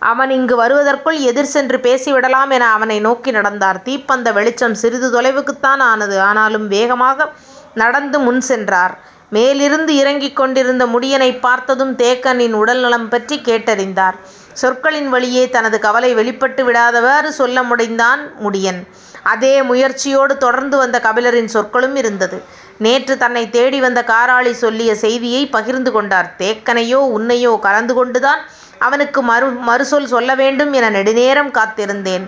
அவன் 0.00 0.30
இங்கு 0.30 0.56
வருவதற்குள் 0.56 1.18
எதிர் 1.20 1.44
சென்று 1.44 1.78
பேசிவிடலாம் 1.78 2.50
என 2.50 2.72
அவனை 2.72 3.00
நோக்கி 3.00 3.30
நடந்தார். 3.30 3.82
தீப்பந்த 3.84 4.32
வெளிச்சம் 4.32 4.74
சிறிது 4.74 5.08
தொலைவுக்குத்தான் 5.12 5.80
ஆனது. 5.84 6.20
ஆனாலும் 6.20 6.68
வேகமாக 6.68 7.28
நடந்து 7.74 8.18
முன் 8.18 8.40
சென்றார். 8.40 8.94
மேலிருந்து 9.30 9.94
இறங்கிக் 9.96 10.36
கொண்டிருந்த 10.36 10.86
முடியனைப் 10.86 11.40
பார்த்ததும் 11.40 11.96
தேக்கனின் 11.96 12.52
உடல்நலம் 12.52 13.08
பற்றிக் 13.08 13.46
கேட்டறிந்தார். 13.48 14.16
சொற்களின் 14.52 15.08
வழியே 15.08 15.48
தனது 15.48 15.78
கவலை 15.78 16.14
வெளிப்பட்டு 16.14 16.62
விடாதவாறு 16.64 17.28
சொல்ல 17.30 17.62
முனைந்தான் 17.62 18.22
முடியன். 18.42 18.80
அதே 19.22 19.62
முயற்சியோடு 19.62 20.36
தொடர்ந்து 20.36 20.76
வந்த 20.76 21.00
கபிலரின் 21.02 21.52
சொற்களும் 21.54 21.96
இருந்தது. 21.96 22.38
நேற்று 22.78 23.16
தன்னைத் 23.18 23.52
தேடி 23.52 23.80
வந்த 23.80 24.04
காராளி 24.06 24.50
சொல்லிய 24.52 24.94
செய்தியைப் 24.94 25.52
பகிர்ந்து 25.52 25.92
கொண்டார். 25.92 26.34
தேக்கனையோ 26.38 27.00
உன்னையோ 27.16 27.58
கலந்து 27.58 27.94
கொண்டுதான் 27.94 28.40
அவனுக்கு 28.78 29.22
மறு 29.22 29.46
மறுசொல் 29.66 30.06
சொல்ல 30.06 30.34
வேண்டும் 30.34 30.72
என 30.72 30.90
நெடுநேரம் 30.90 31.50
காத்திருந்தேன். 31.50 32.24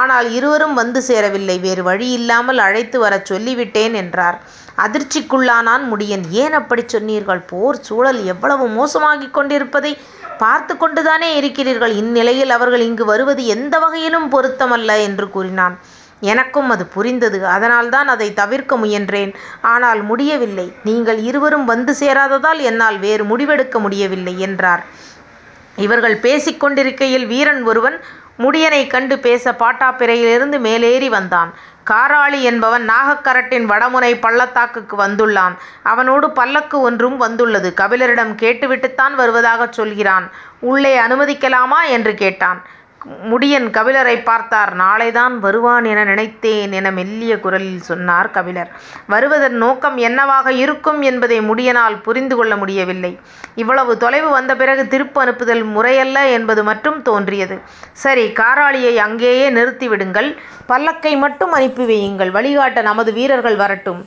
ஆனால் 0.00 0.32
இருவரும் 0.32 0.74
வந்து 0.74 1.02
சேரவில்லை. 1.02 1.58
வேறு 1.58 1.82
வழியில்லாமல் 1.82 2.58
அழைத்து 2.58 2.98
வரச் 2.98 3.32
சொல்லிவிட்டேன் 3.32 3.94
என்றார். 3.94 4.38
அதிர்ச்சிக்குள்ளானான் 4.78 5.84
முடியன். 5.92 6.24
ஏன் 6.42 6.52
அப்படிச் 6.52 6.88
சொன்னீர்கள்? 6.88 7.42
போர் 7.42 7.80
சூழல் 7.80 8.24
எவ்வளவு 8.24 8.66
மோசமாகிக் 8.68 9.30
கொண்டிருப்பதைப் 9.30 10.02
பார்த்துக் 10.38 10.80
கொண்டுதானே 10.80 11.36
இருக்கிறீர்கள். 11.36 11.92
இந்நிலையில் 11.94 12.50
அவர்கள் 12.50 12.80
இங்கு 12.80 13.04
வருவது 13.04 13.46
எந்த 13.46 13.78
வகையிலும் 13.78 14.32
பொருத்தமல்ல 14.32 15.00
என்று 15.02 15.30
கூறினான். 15.30 15.76
எனக்கும் 16.22 16.70
அது 16.70 16.84
புரிந்தது. 16.86 17.46
அதனால்தான் 17.46 18.08
அதைத் 18.08 18.36
தவிர்க்க 18.36 18.76
முயன்றேன். 18.76 19.32
ஆனால் 19.66 20.02
முடியவில்லை. 20.02 20.66
நீங்கள் 20.84 21.18
இருவரும் 21.22 21.64
வந்து 21.64 21.92
சேராததால் 22.00 22.60
என்னால் 22.62 22.98
வேறு 22.98 23.24
முடிவெடுக்க 23.24 23.78
முடியவில்லை 23.78 24.40
என்றார். 24.40 24.82
இவர்கள் 25.76 26.16
பேசிக் 26.16 26.60
கொண்டிருக்கையில் 26.60 27.26
வீரன் 27.26 27.62
ஒருவன் 27.62 28.00
முடியனைக் 28.38 28.90
கண்டு 28.90 29.18
பேச 29.18 29.52
பாட்டாப்பிறையிலிருந்து 29.52 30.58
மேலேறி 30.58 31.08
வந்தான். 31.08 31.54
காராளி 31.90 32.42
என்பவன் 32.42 32.88
நாகக்கரட்டின் 32.88 33.66
வடமுனை 33.66 34.20
பள்ளத்தாக்குக்கு 34.20 34.96
வந்துள்ளான். 34.96 35.54
அவனோடு 35.82 36.30
பல்லக்கு 36.30 36.80
ஒன்றும் 36.80 37.16
வந்துள்ளது. 37.16 37.74
கபிலரிடம் 37.76 38.34
கேட்டுவிட்டுத்தான் 38.34 39.14
வருவதாகச் 39.14 39.72
சொல்கிறான். 39.72 40.30
உள்ளே 40.60 40.98
அனுமதிக்கலாமா? 40.98 41.88
என்று 41.88 42.14
கேட்டான். 42.14 42.62
முடியன் 43.24 43.66
கபிலரைப் 43.70 44.24
பார்த்தார். 44.24 44.72
நாளைதான் 44.76 45.34
வருவான் 45.38 45.84
என 45.84 46.04
நினைத்தேன் 46.04 46.72
என 46.72 46.90
மெல்லிய 46.90 47.40
குரலில் 47.40 47.80
சொன்னார் 47.80 48.30
கபிலர். 48.30 48.70
வருவதன் 49.06 49.56
நோக்கம் 49.56 49.96
என்னவாக 50.00 50.52
இருக்கும் 50.54 51.00
என்பதை 51.02 51.38
முடியனால் 51.42 51.96
புரிந்து 52.02 52.36
கொள்ள 52.36 52.56
முடியவில்லை. 52.56 53.12
இவ்வளவு 53.54 53.96
தொலைவு 53.96 54.30
வந்த 54.30 54.52
பிறகு 54.54 54.82
திருப்பு 54.84 55.18
அனுப்புதல் 55.18 55.64
முறையல்ல 55.68 56.18
என்பது 56.28 56.64
மட்டும் 56.64 56.98
தோன்றியது. 57.02 57.58
சரி. 57.96 58.26
காராளியை 58.32 58.94
அங்கேயே 58.98 59.46
நிறுத்தி 59.50 59.88
விடுங்கள். 59.88 60.30
பல்லக்கை 60.68 61.14
மட்டும் 61.16 61.52
அனுப்பி 61.52 61.84
வையுங்கள். 61.84 62.30
வழிகாட்ட 62.30 62.82
நமது 62.82 63.12
வீரர்கள் 63.12 63.56
வரட்டும். 63.56 64.02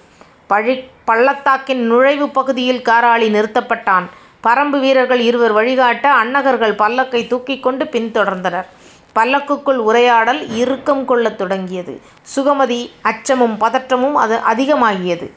பள்ளத்தாக்கின் 1.08 1.84
நுழைவுப் 1.92 2.34
பகுதியில் 2.34 2.82
காராளி 2.84 3.27
நிறுத்தப்பட்டான். 3.30 4.06
பறம்பு 4.44 4.77
வீரர்கள் 4.80 5.22
இருவர் 5.22 5.51
வழிகாட்ட 5.51 6.06
அன்னகர்கள் 6.13 6.75
பல்லக்கைத் 6.75 7.27
தூக்கிக் 7.27 7.63
கொண்டு 7.63 7.86
பின்தொடர்ந்தனர் 7.86 8.68
பல்லக்குக்குள் 9.17 9.79
உரையாடல் 9.89 10.55
இறுக்கம் 10.55 11.05
கொள்ளத் 11.05 11.38
தொடங்கியது. 11.38 11.93
சுகமதி 12.36 12.89
அச்சமும் 13.01 13.55
பதற்றமும் 13.59 14.13
அது 14.13 14.36
அதிகமாகியது. 14.53 15.27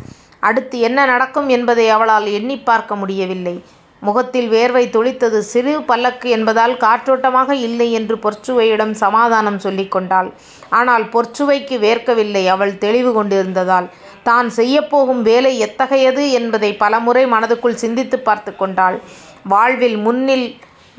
அடுத்து 0.41 0.79
என்ன 0.79 1.05
நடக்கும் 1.05 1.49
என்பதை 1.49 1.89
அவளால் 1.89 2.27
எண்ணிப் 2.27 2.65
பார்க்க 2.65 2.97
முடியவில்லை. 2.97 3.65
முகத்தில் 4.01 4.51
வேர்வை 4.51 4.85
துளித்தது. 4.91 5.39
சிறு 5.39 5.83
பல்லக்கு 5.83 6.31
என்பதால் 6.31 6.77
காற்றோட்டமாக 6.77 7.51
இல்லை 7.51 7.93
என்று 7.93 8.17
பொற்சுவையிடம் 8.17 8.91
சமாதானம் 8.93 9.59
சொல்லிக் 9.59 9.91
கொண்டாள். 9.91 10.33
ஆனால் 10.71 11.05
பொற்சுவைக்கு 11.05 11.77
வேர்க்கவில்லை. 11.87 12.47
அவள் 12.47 12.79
தெளிவு 12.79 13.13
கொண்டிருந்ததால். 13.13 13.89
தான் 14.23 14.51
செய்யப்போகும் 14.57 15.23
வேலை 15.23 15.59
எத்தகையது 15.59 16.31
என்பதை 16.31 16.77
பலமுறை 16.77 17.27
மனதுக்குள் 17.27 17.81
சிந்தித்துப் 17.85 18.25
பார்த்துக் 18.25 18.59
கொண்டாள். 18.59 19.01
வாழ்வில் 19.45 19.97
முன்னில் 19.97 20.47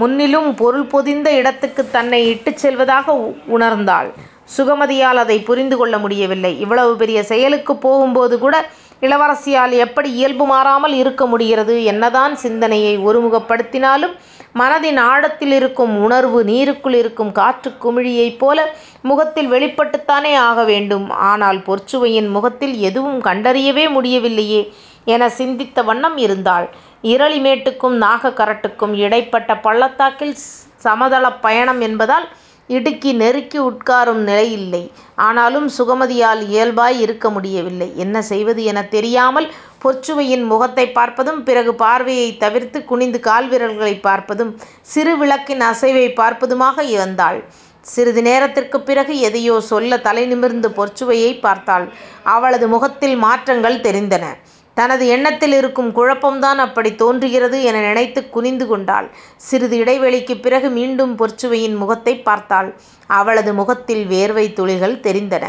முன்னிலும் 0.01 0.55
பொருள் 0.55 0.86
பொதிந்த 0.86 1.29
இடத்துக்குத் 1.34 1.91
தன்னை 1.91 2.27
இட்டுச் 2.27 2.58
செல்வதாக 2.58 3.08
உணர்ந்தாள். 3.50 4.10
சுகமதியால் 4.50 5.20
அதைப் 5.24 5.46
புரிந்து 5.46 5.77
கொள்ள 5.77 5.98
முடியவில்லை. 5.98 6.60
இவ்வளவு 6.60 6.96
பெரிய 6.96 7.20
செயலுக்குப் 7.24 7.84
போகும்போதுகூட 7.84 8.55
இளவரசியால் 9.01 9.74
எப்படி 9.77 10.10
இயல்பு 10.13 10.46
மாறாமல் 10.46 10.93
இருக்க 10.93 11.25
முடிகிறது? 11.25 11.84
என்னதான் 11.84 12.36
சிந்தனையை 12.36 12.93
ஒருமுகப்படுத்தினாலும் 13.00 14.15
மனதின் 14.55 15.00
ஆழத்தில் 15.03 15.51
இருக்கும் 15.51 16.03
உணர்வு 16.03 16.43
நீருக்குள் 16.43 16.96
இருக்கும் 16.96 17.31
காற்றுக் 17.31 17.79
குமிழியைப் 17.81 18.38
போல 18.38 18.58
முகத்தில் 19.01 19.51
வெளிப்பட்டுத்தானே 19.51 20.34
ஆக 20.41 20.63
வேண்டும். 20.63 21.08
ஆனால் 21.29 21.60
பொற்சுவையின் 21.60 22.29
முகத்தில் 22.29 22.75
எதுவும் 22.81 23.22
கண்டறியவே 23.22 23.89
முடியவில்லையே 23.89 24.62
என 25.08 25.29
சிந்தித்த 25.29 25.81
வண்ணம் 25.84 26.17
இருந்தாள். 26.17 26.67
இரளிமேட்டுக்கும் 27.03 27.96
நாகக்கரட்டுக்கும் 28.01 28.93
இடைப்பட்ட 28.96 29.58
பள்ளத்தாக்கில் 29.58 30.36
சமதளப் 30.77 31.41
பயணம் 31.41 31.81
என்பதால் 31.81 32.27
இடுக்கி 32.70 33.12
நெருக்கி 33.13 33.60
உட்காரும் 33.62 34.22
நிலையில்லை. 34.22 34.84
ஆனாலும் 35.20 35.70
சுகமதியால் 35.77 36.41
இயல்பாய் 36.48 37.00
இருக்க 37.00 37.29
முடியவில்லை. 37.29 37.93
என்ன 37.96 38.22
செய்வது 38.22 38.63
எனத் 38.63 38.91
தெரியாமல் 38.91 39.48
பொற்சுவையின் 39.84 40.46
முகத்தைப் 40.46 40.98
பார்ப்பதும் 41.00 41.41
பிறகு 41.43 41.75
பார்வையைத் 41.75 42.39
தவிர்த்து 42.39 42.86
குனிந்து 42.86 43.20
கால்விரல்களைப் 43.24 44.05
பார்ப்பதும் 44.08 44.51
சிறு 44.91 45.17
விளக்கின் 45.17 45.62
அசைவைப் 45.62 46.20
பார்ப்பதுமாக 46.20 46.98
வந்தாள். 46.98 47.39
சிறிது 47.88 48.22
நேரத்திற்குப் 48.22 48.86
பிறகு 48.86 49.20
எதையோ 49.20 49.60
சொல்ல 49.62 49.98
தலைநிமிர்ந்து 49.98 50.70
பொற்சுவையைப் 50.70 51.41
பார்த்தாள். 51.41 51.86
அவளது 52.29 52.67
முகத்தில் 52.67 53.15
மாற்றங்கள் 53.17 53.79
தெரிந்தன. 53.79 54.25
தனது 54.74 55.08
எண்ணத்தில் 55.08 55.54
இருக்கும் 55.54 55.96
குழப்பம்தான் 55.96 56.56
அப்படித் 56.56 56.98
தோன்றுகிறது 56.98 57.63
என 57.63 57.80
நினைத்துக் 57.80 58.32
குனிந்து 58.32 58.68
கொண்டாள். 58.68 59.10
சிறிது 59.38 59.78
இடைவெளிக்குப் 59.78 60.42
பிறகு 60.42 60.70
மீண்டும் 60.70 61.18
பொற்சுவையின் 61.18 61.75
முகத்தைப் 61.75 62.25
பார்த்தாள். 62.25 62.80
அவளது 63.08 63.54
முகத்தில் 63.54 64.08
வேர்வைத் 64.08 64.54
துளிகள் 64.54 65.00
தெரிந்தன. 65.00 65.46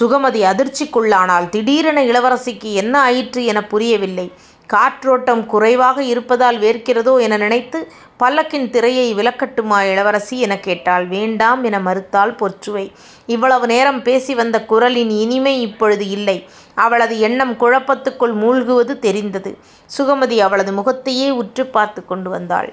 சுகமதி 0.00 0.42
அதிர்ச்சிக்குள்ளானாள். 0.42 1.48
திடீரென 1.48 2.04
இளவரசிக்கு 2.04 2.72
என்ன 2.72 3.00
ஆயிற்று 3.00 3.44
எனப் 3.44 3.70
புரியவில்லை. 3.70 4.32
காற்றோட்டம் 4.66 5.46
குறைவாக 5.46 6.02
இருப்பதால் 6.02 6.58
வேர்க்கிறதோ 6.58 7.20
என 7.20 7.36
நினைத்து, 7.36 7.92
பல்லக்கின் 8.20 8.70
திரையை 8.70 9.14
விலக்கட்டுமா 9.14 9.90
இளவரசி? 9.90 10.40
எனக் 10.40 10.62
கேட்டாள். 10.62 11.06
வேண்டாம் 11.06 11.64
என 11.64 11.78
மறுத்தாள் 11.78 12.36
பொற்சுவை. 12.36 12.92
இவ்வளவு 13.26 13.66
நேரம் 13.66 14.02
பேசி 14.02 14.34
வந்த 14.34 14.64
குரலின் 14.64 15.10
இனிமை 15.10 15.60
இப்பொழுது 15.60 16.08
இல்லை. 16.08 16.48
அவளது 16.74 17.18
எண்ணம் 17.20 17.54
குழப்பத்துக்குள் 17.54 18.34
மூழ்குவது 18.34 18.98
தெரிந்தது. 18.98 19.58
சுகமதி 19.98 20.38
அவளது 20.38 20.72
முகத்தையே 20.72 21.30
உற்றுப் 21.30 21.72
பார்த்துக் 21.72 22.08
கொண்டு 22.08 22.30
வந்தாள். 22.30 22.72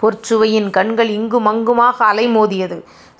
பொற்சுவையின் 0.00 0.70
கண்கள் 0.70 1.08
இங்குமங்குமாக 1.08 2.04
அலைமோதியது. 2.04 2.78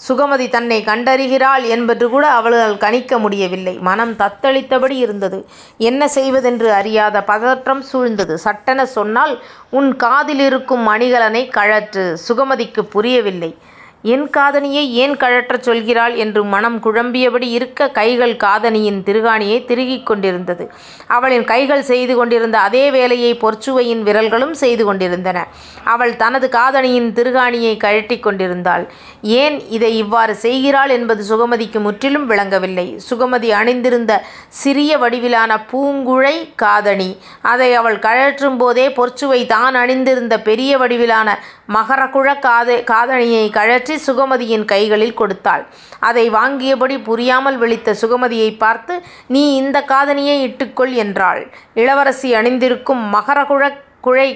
சுகமதி 0.09 0.49
தன்னைக் 0.49 0.87
கண்டறிகிறாள் 0.89 1.65
என்பதுகூட 1.69 2.29
அவளால் 2.31 2.77
கணிக்க 2.77 3.19
முடியவில்லை. 3.19 3.79
மனம் 3.79 4.13
தத்தளித்தபடி 4.13 4.91
இருந்தது. 4.91 5.47
என்ன 5.79 6.09
செய்வதென்று 6.09 6.73
அறியாத 6.73 7.23
பதற்றம் 7.23 7.85
சூழ்ந்தது. 7.93 8.35
சட்டென 8.35 8.87
சொன்னால் 8.87 9.43
உன் 9.71 9.97
காதிலிருக்கும் 9.97 10.87
அணிகலனைக் 10.87 11.55
கழற்று. 11.57 12.17
சுகமதிக்குப் 12.29 12.91
புரியவில்லை. 12.91 13.59
என் 14.05 14.31
காதணியை 14.37 14.91
ஏன் 14.93 15.17
கழற்றச் 15.17 15.69
சொல்கிறாள் 15.69 16.15
என்று 16.15 16.45
மனம் 16.45 16.83
குழம்பியபடி 16.83 17.51
இருக்க, 17.51 17.89
கைகள் 17.91 18.37
காதணியின் 18.37 19.03
திருகாணியைத் 19.03 19.65
திருகிக் 19.65 20.07
கொண்டிருந்தது. 20.07 20.65
அவளின் 21.07 21.45
கைகள் 21.45 21.83
செய்து 21.83 22.17
கொண்டிருந்த 22.17 22.59
அதே 22.59 22.91
வேலையை 22.91 23.35
பொற்சுவையின் 23.35 24.03
விரல்களும் 24.03 24.51
செய்து 24.53 24.85
கொண்டிருந்தன. 24.85 25.47
அவள் 25.85 26.17
தனது 26.17 26.49
காதணியின் 26.53 27.13
திருகாணியைக் 27.13 27.77
கழற்றிக் 27.77 28.23
கொண்டிருந்தாள். 28.23 28.85
ஏன் 29.23 29.69
இதை 29.69 29.97
இவ்வாறு 29.97 30.35
செய்கிறாள் 30.35 30.89
என்பது 30.89 31.25
சுகமதிக்கு 31.31 31.81
முற்றிலும் 31.81 32.27
விளங்கவில்லை. 32.27 33.01
சுகமதி 33.11 33.49
அணிந்திருந்த 33.51 34.13
சிறிய 34.49 34.99
வடிவிலான 34.99 35.65
பூங்குழை 35.73 36.37
காதணி. 36.57 37.11
அதை 37.43 37.75
அவள் 37.75 37.99
கழற்றும் 37.99 38.59
போதே 38.59 38.89
பொற்சுவை 38.89 39.47
தான் 39.47 39.75
அணிந்திருந்த 39.75 40.41
பெரிய 40.41 40.79
வடிவிலான 40.79 41.29
மகரக்குழக் 41.69 42.45
காதணியைக் 42.87 43.51
கழற்றி 43.51 43.92
சுகமதியின் 44.07 44.65
கைகளில் 44.65 45.15
கொடுத்தாள். 45.15 45.65
அதை 46.01 46.31
வாங்கியபடி 46.31 47.03
புரியாமல் 47.03 47.59
விழித்த 47.59 47.95
சுகமதியைப் 48.01 48.59
பார்த்து 48.59 48.95
நீ 49.27 49.55
இந்தக் 49.55 49.91
காதணியை 49.91 50.37
இட்டுக்கொள் 50.43 50.93
என்றாள். 50.95 51.43
இளவரசி 51.75 52.35
அணிந்திருக்கும் 52.35 53.15
மகரக்குழைக் 53.15 53.81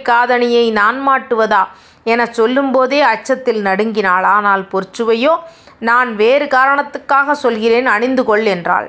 காதணியை 0.09 0.73
நான் 0.73 0.99
மாட்டுவதா? 1.09 1.63
எனச் 2.07 2.35
சொல்லும்போதே 2.35 3.01
அச்சத்தில் 3.05 3.63
நடுங்கினாள். 3.63 4.27
ஆனால் 4.37 4.69
பொற்சுவையோ 4.73 5.35
நான் 5.81 6.17
வேறு 6.17 6.47
காரணத்துக்காகச் 6.47 7.43
சொல்கிறேன் 7.45 7.87
அணிந்து 7.87 8.25
கொள் 8.25 8.45
என்றாள். 8.47 8.89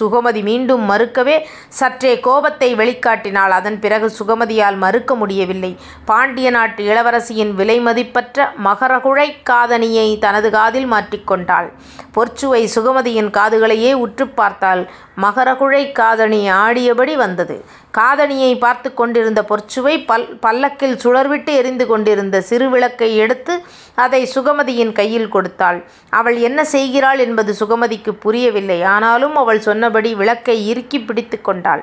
சுகமதி 0.00 0.42
மீண்டும் 0.42 0.90
மறுக்கவே, 0.90 1.44
சற்றே 1.68 2.20
கோபத்தை 2.20 2.74
வெளிக்காட்டினாள். 2.74 3.50
அதன் 3.50 3.80
பிறகு 3.80 4.12
சுகமதியால் 4.18 4.76
மறுக்க 4.76 5.14
முடியவில்லை. 5.14 5.76
பாண்டிய 6.04 6.50
நாட்டு 6.50 6.84
இளவரசியின் 6.84 7.52
விலைமதிப்பற்ற 7.56 8.48
மகரகுழை 8.64 9.34
காதணியை 9.50 10.18
தனது 10.18 10.50
காதில் 10.50 10.92
மாற்றிக்கொண்டாள் 10.92 11.72
பொற்சுவை 12.14 12.68
சுகமதியின் 12.74 13.30
காதுகளையே 13.30 13.92
உற்றுப் 13.92 14.36
பார்த்தாள். 14.36 14.90
மகரகுழை 15.22 15.92
காதணி 15.92 16.50
ஆடியபடி 16.50 17.16
வந்தது. 17.16 17.64
காதணியைப் 17.96 18.58
பார்த்துக் 18.58 18.96
கொண்டிருந்த 18.96 19.40
பொற்சுவை 19.42 19.92
பல்லக்கில் 20.40 20.96
சுடர்விட்டு 20.96 21.52
எரிந்து 21.52 21.84
கொண்டிருந்த 21.86 22.40
சிறு 22.40 22.66
விளக்கை 22.70 23.16
எடுத்து 23.16 23.54
அதை 23.96 24.20
சுகமதியின் 24.34 24.92
கையில் 24.92 25.28
கொடுத்தாள். 25.28 25.78
அவள் 26.12 26.36
என்ன 26.40 26.60
செய்கிறாள் 26.74 27.18
என்பது 27.18 27.52
சுகமதிக்குப் 27.60 28.20
புரியவில்லை. 28.20 28.82
ஆனாலும் 28.94 29.36
அவள் 29.36 29.60
சொன்னபடி 29.60 30.14
விளக்கை 30.14 30.56
இறுக்கிப் 30.68 31.06
பிடித்துக் 31.06 31.44
கொண்டாள். 31.44 31.82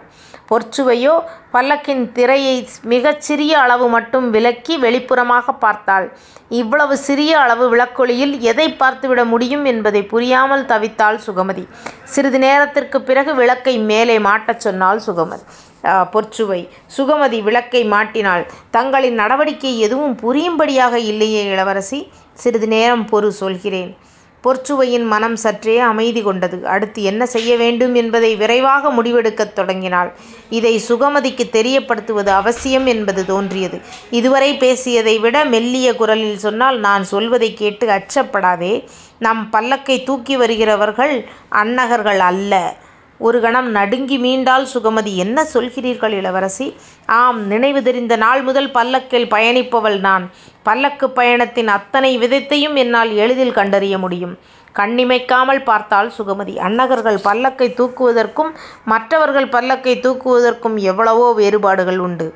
பொற்சுவையோ 0.50 1.16
பல்லக்கின் 1.54 2.04
திரையை 2.12 2.56
மிகச் 2.94 3.22
சிறிய 3.22 3.54
அளவு 3.60 3.90
மட்டும் 3.90 4.30
விலக்கி 4.30 4.76
வெளிப்புறமாகப் 4.78 5.60
பார்த்தாள். 5.60 6.08
இவ்வளவு 6.54 6.96
சிறிய 7.00 7.34
அளவு 7.40 7.66
விளக்கொளியில் 7.70 8.36
எதைப் 8.52 8.80
பார்த்துவிட 8.82 9.24
முடியும் 9.26 9.66
என்பதை 9.66 10.04
புரியாமல் 10.06 10.66
தவித்தாள் 10.66 11.20
சுகமதி. 11.28 11.66
சிறிது 12.14 12.40
நேரத்திற்குப் 12.40 13.06
பிறகு 13.06 13.34
விளக்கை 13.36 13.78
மேலே 13.92 14.18
மாட்டச் 14.22 14.64
சொன்னாள் 14.66 15.02
சுகமதி 15.08 15.46
பொற்சுவை. 15.84 16.68
சுகமதி 16.98 17.42
விளக்கை 17.42 17.86
மாட்டினாள். 17.86 18.46
தங்களின் 18.72 19.14
நடவடிக்கை 19.14 19.80
எதுவும் 19.80 20.16
புரியும்படியாக 20.16 21.00
இல்லையே 21.00 21.44
இளவரசி. 21.44 22.08
சிறிது 22.34 22.68
நேரம் 22.68 23.08
பொறு 23.12 23.28
சொல்கிறேன். 23.28 23.98
பொற்சுவையின் 24.44 25.06
மனம் 25.06 25.36
சற்றே 25.36 25.80
அமைதி 25.80 26.22
கொண்டது. 26.22 26.68
அடுத்து 26.68 27.04
என்ன 27.04 27.26
செய்ய 27.26 27.58
வேண்டும் 27.58 27.96
என்பதை 27.96 28.36
விரைவாக 28.36 28.90
முடிவெடுக்கத் 28.90 29.54
தொடங்கினாள். 29.54 30.14
இதை 30.50 30.82
சுகமதிக்கு 30.88 31.50
தெரியப்படுத்துவது 31.52 32.28
அவசியம் 32.28 32.86
என்பது 32.86 33.26
தோன்றியது. 33.26 33.82
இதுவரை 34.10 34.58
பேசியதை 34.58 35.20
விட 35.20 35.46
மெல்லிய 35.46 35.96
குரலில் 35.96 36.38
சொன்னால் 36.38 36.80
நான் 36.80 37.04
சொல்வதைக் 37.04 37.58
கேட்டு 37.58 37.88
அச்சப்படாதே. 37.88 38.84
நம் 39.20 39.50
பல்லக்கை 39.52 40.04
தூக்கி 40.04 40.38
வருகிறவர்கள் 40.38 41.26
அன்னகர்கள் 41.50 42.20
அல்ல. 42.20 42.76
ஒரு 43.20 43.42
கணம் 43.42 43.70
நடுங்கி 43.72 44.18
மீண்டாள் 44.18 44.66
சுகமதி. 44.74 45.16
என்ன 45.16 45.48
சொல்கிறீர்கள் 45.54 46.10
இளவரசி? 46.10 46.76
ஆம் 47.06 47.48
நினைவு 47.48 47.84
தெரிந்த 47.84 48.16
நாள் 48.16 48.42
முதல் 48.42 48.72
பல்லக்கில் 48.72 49.28
பயணிப்பவள் 49.28 50.00
நான். 50.00 50.32
பல்லக்கு 50.64 51.10
பயணத்தின் 51.10 51.68
அத்தனை 51.68 52.18
விதத்தையும் 52.18 52.76
என்னால் 52.76 53.12
எளிதில் 53.16 53.54
கண்டறிய 53.54 53.98
முடியும். 53.98 54.38
கண்ணிமைக்காமல் 54.76 55.64
பார்த்தாள் 55.64 56.12
சுகமதி. 56.18 56.58
அன்னகர்கள் 56.58 57.20
பல்லக்கை 57.24 57.70
தூக்குவதற்கும் 57.80 58.52
மற்றவர்கள் 58.86 59.48
பல்லக்கை 59.48 59.96
தூக்குவதற்கும் 60.00 60.76
எவ்வளவோ 60.76 61.34
வேறுபாடுகள் 61.34 61.98
உண்டு. 61.98 62.34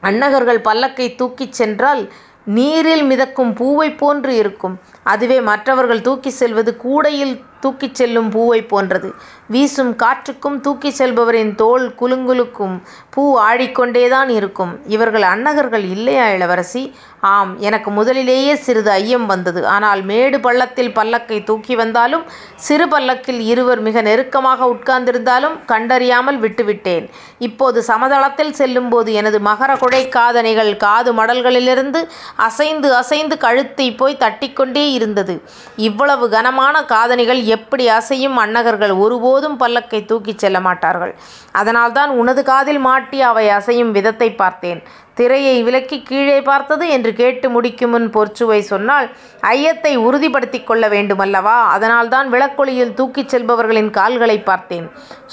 அன்னகர்கள் 0.00 0.60
பல்லக்கை 0.60 1.14
தூக்கிச் 1.14 1.52
சென்றால் 1.52 2.12
நீரில் 2.44 3.04
மிதக்கும் 3.04 3.52
பூவைப் 3.54 3.98
போன்று 3.98 4.36
இருக்கும். 4.36 4.80
அதுவே 5.02 5.40
மற்றவர்கள் 5.40 6.00
தூக்கிச் 6.00 6.38
செல்வது 6.40 6.76
கூடையில் 6.76 7.44
தூக்கிச் 7.64 7.94
செல்லும் 7.94 8.30
பூவைப் 8.30 8.68
போன்றது. 8.68 9.08
வீசும் 9.48 9.96
காற்றுக்கும் 9.96 10.60
தூக்கிச் 10.60 10.98
செல்பவரின் 10.98 11.54
தோள் 11.54 11.94
குலுங்குலுக்கும். 12.00 12.76
பூ 13.10 13.22
ஆடிக்கொண்டேதான் 13.40 14.28
இருக்கும். 14.30 14.80
இவர்கள் 14.86 15.22
அண்ணகர்கள் 15.24 15.84
இல்லையா 15.90 16.28
இளவரசி? 16.28 16.82
ஆம். 17.26 17.58
எனக்கு 17.58 17.90
முதலிலேயே 17.90 18.54
சிறிது 18.56 18.90
ஐயம் 18.90 19.26
வந்தது. 19.26 19.66
ஆனால் 19.66 20.02
மேடு 20.02 20.40
பள்ளத்தில் 20.40 20.90
பல்லக்கைத் 20.90 21.44
தூக்கி 21.44 21.74
வந்தாலும், 21.74 22.24
சிறு 22.58 22.88
பல்லக்கில் 22.88 23.40
இருவர் 23.44 23.80
மிக 23.80 24.00
நெருக்கமாக 24.00 24.64
உட்கார்ந்திருந்தாலும் 24.66 25.56
கண்டறியாமல் 25.68 26.38
விட்டுவிட்டேன். 26.38 27.06
இப்போது 27.40 27.84
சமதளத்தில் 27.86 28.50
செல்லும்போது 28.50 29.12
எனது 29.12 29.38
மகரக்குழைக் 29.40 30.08
காதணிகள் 30.08 30.76
காது 30.76 31.12
மடல்களிலிருந்து 31.12 32.00
அசைந்து 32.38 32.94
அசைந்து 32.94 33.38
கழுத்தைப் 33.38 33.98
போய்த் 33.98 34.22
தட்டிக்கொண்டே 34.22 34.84
இருந்தது. 34.92 35.34
இவ்வளவு 35.80 36.28
கனமான 36.28 36.84
காதணிகள் 36.84 37.42
எப்படி 37.56 37.86
அசையும்? 37.90 38.36
அண்ணகர்கள் 38.38 38.98
ஒருபோதும் 38.98 39.58
பல்லக்கை 39.60 40.00
தூக்கிச் 40.04 40.38
செல்ல 40.38 40.60
மாட்டார்கள். 40.60 41.14
அதனால்தான் 41.52 42.10
உனது 42.14 42.44
காதில் 42.44 42.78
மாட்டி 42.80 43.20
அவை 43.22 43.46
அசையும் 43.50 43.90
விதத்தைப் 43.90 44.38
பார்த்தேன். 44.38 44.82
திரையை 45.14 45.56
விலக்கிக் 45.64 46.02
கீழே 46.02 46.42
பார்த்தது? 46.42 46.88
என்று 46.88 47.12
கேட்டு 47.12 47.46
முடிக்குமுன் 47.50 48.06
பொற்சுவை 48.08 48.58
சொன்னாள் 48.62 49.06
ஐயத்தை 49.48 49.92
உறுதிப்படுத்திக் 49.98 50.66
கொள்ள 50.66 50.88
வேண்டுமல்லவா? 50.88 51.58
அதனால்தான் 51.74 52.32
விளக்கொளியில் 52.32 52.94
தூக்கிச் 52.94 53.28
செல்பவர்களின் 53.28 53.90
கால்களைப் 53.90 54.44
பார்த்தேன். 54.44 54.86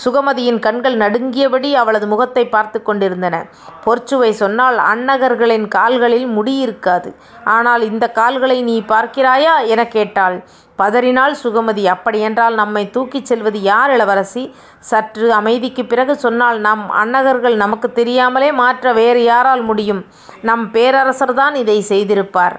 சுகமதியின் 0.03 0.59
கண்கள் 0.59 0.97
நடுங்கியபடி 0.97 1.73
அவளது 1.73 2.07
முகத்தைப் 2.07 2.51
பார்த்துக் 2.51 2.85
கொண்டிருந்தன. 2.85 3.35
பொற்சுவை 3.85 4.29
சொன்னாள் 4.33 4.77
அண்ணகர்களின் 4.91 5.67
கால்களில் 5.69 6.27
முடி 6.27 6.57
இருக்காது. 6.57 7.09
ஆனால் 7.49 7.81
இந்தக் 7.83 8.15
கால்களை 8.15 8.61
நீ 8.61 8.83
பார்க்கிறாயா? 8.87 9.65
எனக் 9.67 9.91
கேட்டாள். 9.91 10.37
பதறினாள் 10.81 11.35
சுகமதி. 11.43 11.85
அப்படியென்றால் 11.85 12.53
நம்மைத் 12.53 12.93
தூக்கிச் 12.93 13.25
செல்வது 13.25 13.61
யார் 13.61 13.91
இளவரசி? 13.91 14.43
சற்று 14.79 15.31
அமைதிக்குப் 15.33 15.87
பிறகு 15.87 16.15
சொன்னாள் 16.15 16.59
நம் 16.59 16.85
அண்ணகர்கள் 16.93 17.55
நமக்குத் 17.55 17.95
தெரியாமலே 17.95 18.51
மாற்ற 18.51 18.93
வேறு 18.93 19.23
யாரால் 19.23 19.61
முடியும்? 19.61 20.01
நம் 20.41 20.69
பேரரசர்தான் 20.73 21.55
இதைச் 21.55 21.89
செய்திருப்பார். 21.89 22.55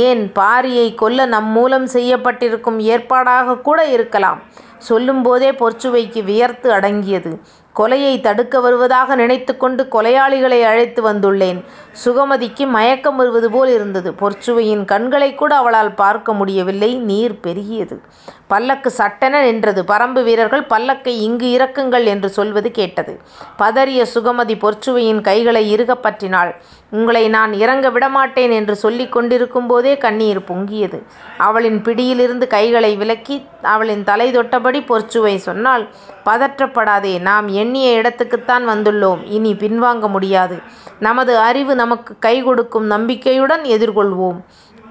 ஏன் 0.00 0.32
பாரியைக் 0.34 0.94
கொல்ல 0.94 1.26
நம் 1.26 1.48
மூலம் 1.48 1.86
செய்யப்பட்டிருக்கும் 1.86 2.80
ஏற்பாடாகக்கூட 2.92 3.80
இருக்கலாம். 3.88 4.40
சொல்லும்போதே 4.78 5.50
பொற்சுவைக்கு 5.52 6.24
வியர்த்து 6.24 6.72
அடங்கியது. 6.72 7.32
கொலையை 7.76 8.20
தடுக்க 8.20 8.60
வருவதாக 8.60 9.14
நினைத்து 9.14 9.56
கொண்டு 9.56 9.88
கொலையாளிகளை 9.92 10.62
அழைத்து 10.62 11.02
வந்துள்ளேன். 11.02 11.64
சுகமதிக்கு 12.04 12.66
மயக்கம் 12.66 13.16
வருவது 13.16 13.50
போல் 13.50 13.68
இருந்தது. 13.68 14.12
பொற்சுவையின் 14.12 14.84
கண்களைக்கூட 14.84 15.52
அவளால் 15.54 15.94
பார்க்க 15.94 16.32
முடியவில்லை. 16.32 16.94
நீர் 16.94 17.38
பெருகியது. 17.42 17.98
பல்லக்கு 18.46 18.90
சட்டென 18.90 19.42
நின்றது. 19.42 19.84
பறம்பு 19.84 20.22
வீரர்கள் 20.22 20.66
பல்லக்கை 20.66 21.06
இங்கு 21.06 21.46
இறக்குங்கள் 21.46 22.04
என்று 22.04 22.28
சொல்வது 22.28 22.70
கேட்டது. 22.70 23.20
பதறிய 23.58 24.06
சுகமதி 24.14 24.54
பொற்சுவையின் 24.58 25.20
கைகளை 25.20 25.70
இறுகப் 25.70 26.06
பற்றினாள். 26.06 26.54
உங்களை 26.90 27.28
நான் 27.28 27.52
இறங்க 27.52 27.90
விடமாட்டேன் 27.90 28.50
என்று 28.50 28.76
சொல்லிக் 28.76 29.12
கொண்டிருக்கும் 29.12 29.66
போதே 29.66 29.98
கண்ணீர் 29.98 30.40
பொங்கியது. 30.40 31.02
அவளின் 31.36 31.82
பிடியிலிருந்து 31.82 32.46
கைகளை 32.46 32.96
விலக்கி 32.96 33.46
அவளின் 33.62 34.04
தலை 34.04 34.30
தொட்டபடி 34.30 34.80
பொற்சுவை 34.80 35.36
சொன்னாள் 35.36 35.88
பதற்றப்படாதே. 36.24 37.20
நாம் 37.20 37.48
எண்ணிய 37.48 38.00
இடத்துக்குத்தான் 38.00 38.68
வந்துள்ளோம். 38.68 39.18
இனி 39.24 39.54
பின்வாங்க 39.54 40.08
முடியாது. 40.08 40.58
நமது 40.98 41.38
அறிவு 41.38 41.74
நமக்குக் 41.74 42.20
கை 42.20 42.42
கொடுக்கும் 42.42 42.84
நம்பிக்கையுடன் 42.84 43.62
எதிர்கொள்வோம். 43.62 44.44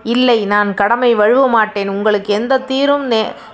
இல்லை 0.03 0.45
நான் 0.45 0.73
கடமை 0.73 1.15
வழுவ 1.15 1.47
மாட்டேன். 1.47 1.89
உங்களுக்கு 1.89 2.33
எந்தத் 2.33 2.67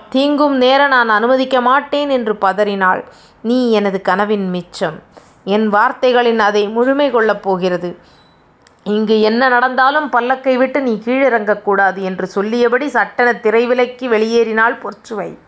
தீங்கும் 0.08 0.56
நேர 0.56 0.86
நான் 0.86 1.08
அனுமதிக்க 1.08 1.60
மாட்டேன் 1.60 2.08
என்று 2.08 2.36
பதறினாள். 2.36 3.04
நீ 3.40 3.72
எனது 3.72 4.00
கனவின் 4.00 4.50
மிச்சம். 4.50 5.02
என் 5.44 5.68
வார்த்தைகளின் 5.68 6.38
அதை 6.38 6.68
முழுமை 6.68 7.10
கொள்ளப் 7.10 7.42
போகிறது. 7.42 7.98
இங்கு 8.84 9.20
என்ன 9.20 9.48
நடந்தாலும் 9.48 10.10
பல்லக்கை 10.12 10.56
விட்டு 10.56 10.80
நீ 10.80 11.02
கீழிறங்கக் 11.04 11.62
கூடாது 11.62 12.02
என்று 12.02 12.26
சொல்லியபடி 12.26 12.88
சட்டென 12.88 13.32
திரை 13.32 13.66
விலக்கி 13.66 14.08
வெளியேறினாள் 14.08 14.78
பொற்சுவை. 14.82 15.38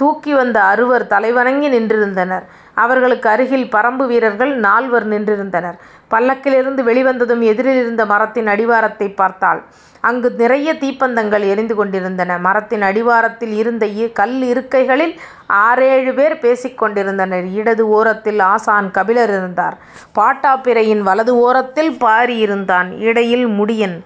தூக்கி 0.00 0.32
வந்த 0.34 0.58
அறுவர் 0.62 1.06
தலைவணங்கி 1.06 1.68
நின்றிருந்தனர். 1.68 2.44
அவர்களுக்கு 2.74 3.28
அருகில் 3.28 3.70
பறம்பு 3.70 4.06
வீரர்கள் 4.06 4.52
நால்வர் 4.56 5.08
நின்றிருந்தனர். 5.08 5.76
பல்லக்கிலிருந்து 6.10 6.82
வெளிவந்ததும் 6.82 7.42
எதிரிலிருந்த 7.42 8.06
மரத்தின் 8.06 8.46
அடிவாரத்தைப் 8.46 9.14
பார்த்தாள். 9.14 9.60
அங்கு 10.00 10.28
நிறைய 10.38 10.74
தீப்பந்தங்கள் 10.74 11.44
எரிந்து 11.48 11.74
கொண்டிருந்தன. 11.74 12.38
மரத்தின் 12.38 12.82
அடிவாரத்தில் 12.82 13.52
இருந்த 13.52 13.86
கல் 14.12 14.38
இருக்கைகளில் 14.52 15.14
ஆறேழு 15.46 16.14
பேர் 16.14 16.38
பேசிக் 16.38 16.78
கொண்டிருந்தனர். 16.78 17.46
இடது 17.60 17.88
ஓரத்தில் 17.88 18.40
ஆசான் 18.40 18.90
கபிலர் 18.90 19.28
இருந்தார். 19.28 19.76
பட்டாப்பிரையின் 20.14 21.00
வலது 21.00 21.38
ஓரத்தில் 21.38 21.98
பாரி 21.98 22.36
இருந்தான். 22.36 22.88
இடையில் 23.00 23.46
முடியன், 23.48 23.96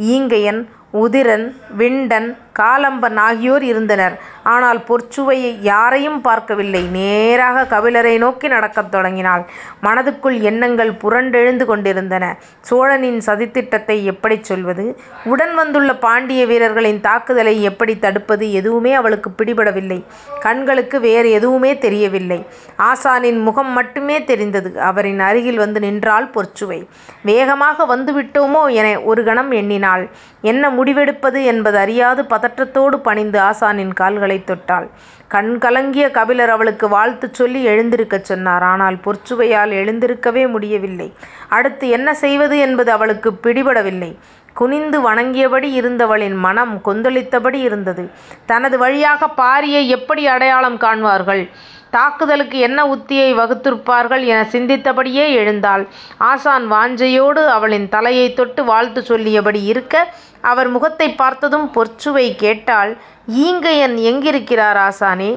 ஈங்கையன், 0.00 0.60
உதிரன், 0.94 1.56
விண்டன், 1.76 2.36
காலம்பன் 2.58 3.16
ஆகியோர் 3.16 3.62
இருந்தனர். 3.62 4.20
ஆனால் 4.42 4.78
பொற்சுவையை 4.78 5.58
யாரையும் 5.60 6.20
பார்க்கவில்லை. 6.20 6.82
நேராக 6.82 7.76
கபிலரை 7.76 8.18
நோக்கி 8.18 8.48
நடக்கத் 8.48 8.90
தொடங்கினாள். 8.90 9.44
மனதுக்குள் 9.82 10.40
எண்ணங்கள் 10.40 10.92
புரண்டெழுந்து 10.92 11.64
கொண்டிருந்தன. 11.64 12.36
சோழனின் 12.60 13.20
சதித்திட்டத்தை 13.26 14.04
எப்படிச் 14.04 14.44
சொல்வது? 14.44 14.98
உடன் 15.24 15.54
வந்துள்ள 15.54 15.94
பாண்டிய 15.96 16.46
வீரர்களின் 16.46 17.00
தாக்குதலை 17.00 17.62
எப்படித் 17.62 18.00
தடுப்பது? 18.00 18.52
எதுவுமே 18.52 18.94
அவளுக்குப் 18.94 19.40
பிடிபடவில்லை. 19.42 20.04
கண்களுக்கு 20.40 21.00
வேறு 21.00 21.30
எதுவுமே 21.30 21.78
தெரியவில்லை. 21.78 22.46
ஆசானின் 22.78 23.42
முகம் 23.42 23.72
மட்டுமே 23.72 24.24
தெரிந்தது. 24.24 24.80
அவரின் 24.80 25.20
அருகில் 25.20 25.56
வந்து 25.56 25.80
நின்றாள் 25.80 26.30
பொற்சுவை. 26.30 26.86
வேகமாக 27.22 27.96
வந்துவிட்டோமோ 27.96 28.72
என 28.72 29.00
ஒரு 29.00 29.24
கணம் 29.24 29.50
எண்ணினாள். 29.50 30.08
என்ன 30.40 30.70
முடிவெடுப்பது 30.84 31.44
என்பதறியாது 31.44 32.22
பதற்றத்தோடு 32.22 32.96
பணிந்து 32.96 33.40
ஆசானின் 33.40 33.92
கால்களைத் 34.00 34.50
தொட்டாள். 34.50 34.90
கண் 35.28 35.58
கலங்கிய 35.58 36.10
கபிலர் 36.10 36.50
அவளுக்கு 36.50 36.88
வாழ்த்துச் 36.88 37.34
சொல்லி 37.34 37.66
எழுந்திருக்கச் 37.66 38.24
சொன்னார். 38.24 38.62
ஆனால் 38.62 38.94
பொற்சுவையால் 38.94 39.72
எழுந்திருக்கவே 39.72 40.48
முடியவில்லை. 40.48 41.12
அடுத்து 41.48 41.88
என்ன 41.88 42.14
செய்வது 42.14 42.58
என்பது 42.58 42.90
அவளுக்குப் 42.92 43.38
பிடிபடவில்லை. 43.42 44.16
குனிந்து 44.54 45.00
வணங்கியபடி 45.00 45.72
இருந்தவளின் 45.72 46.34
மனம் 46.34 46.80
கொந்தளித்தபடி 46.84 47.54
இருந்தது. 47.54 48.10
தனது 48.46 48.78
வழியாக 48.78 49.26
பாரியை 49.36 49.86
எப்படி 49.86 50.26
அடையாளம் 50.26 50.78
காண்பார்கள்? 50.78 51.50
தாக்குதலுக்கு 51.90 52.58
என்ன 52.58 52.84
உத்தியை 52.84 53.30
வகுத்திருப்பார்கள் 53.34 54.24
எனச் 54.24 54.56
சிந்தித்தபடியே 54.56 55.32
எழுந்தாள். 55.32 55.86
ஆசான் 56.18 56.72
வாஞ்சையோடு 56.72 57.46
அவளின் 57.48 57.88
தலையைத் 57.88 58.36
தொட்டு 58.36 58.64
வாழ்த்து 58.64 59.02
சொல்லியபடி 59.02 59.64
இருக்க 59.64 60.12
அவர் 60.44 60.68
முகத்தைப் 60.68 61.16
பார்த்ததும் 61.16 61.70
பொற்சுவை 61.74 62.34
கேட்டாள் 62.34 62.90
ஈங்கையன் 63.36 63.96
எங்கிருக்கிறார் 64.02 64.76
ஆசானே? 64.76 65.30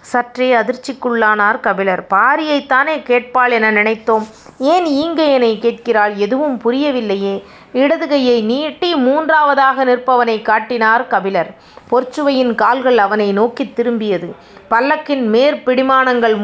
சற்றே 0.00 0.48
அதிர்ச்சிக்குள்ளானார் 0.54 1.60
கபிலர். 1.60 2.06
பாரியைத்தானே 2.10 2.94
கேட்பாள் 3.02 3.50
என 3.50 3.70
நினைத்தோம். 3.72 4.24
ஏன் 4.58 4.86
ஈங்கையனைக் 5.02 5.58
கேட்கிறாள்? 5.58 6.14
எதுவும் 6.16 6.60
புரியவில்லையே. 6.64 7.34
இடதுகையை 7.74 8.44
நீட்டி 8.44 8.94
மூன்றாவதாக 8.96 9.84
நிற்பவனைக் 9.84 10.42
காட்டினார் 10.42 11.06
கபிலர். 11.06 11.50
பொற்சுவையின் 11.90 12.54
கால்கள் 12.54 12.98
அவனை 12.98 13.32
நோக்கித் 13.32 13.80
திரும்பியது. 13.80 14.28
பல்லக்கின் 14.70 15.24
மேற்பிடிமானங்கள் 15.36 16.36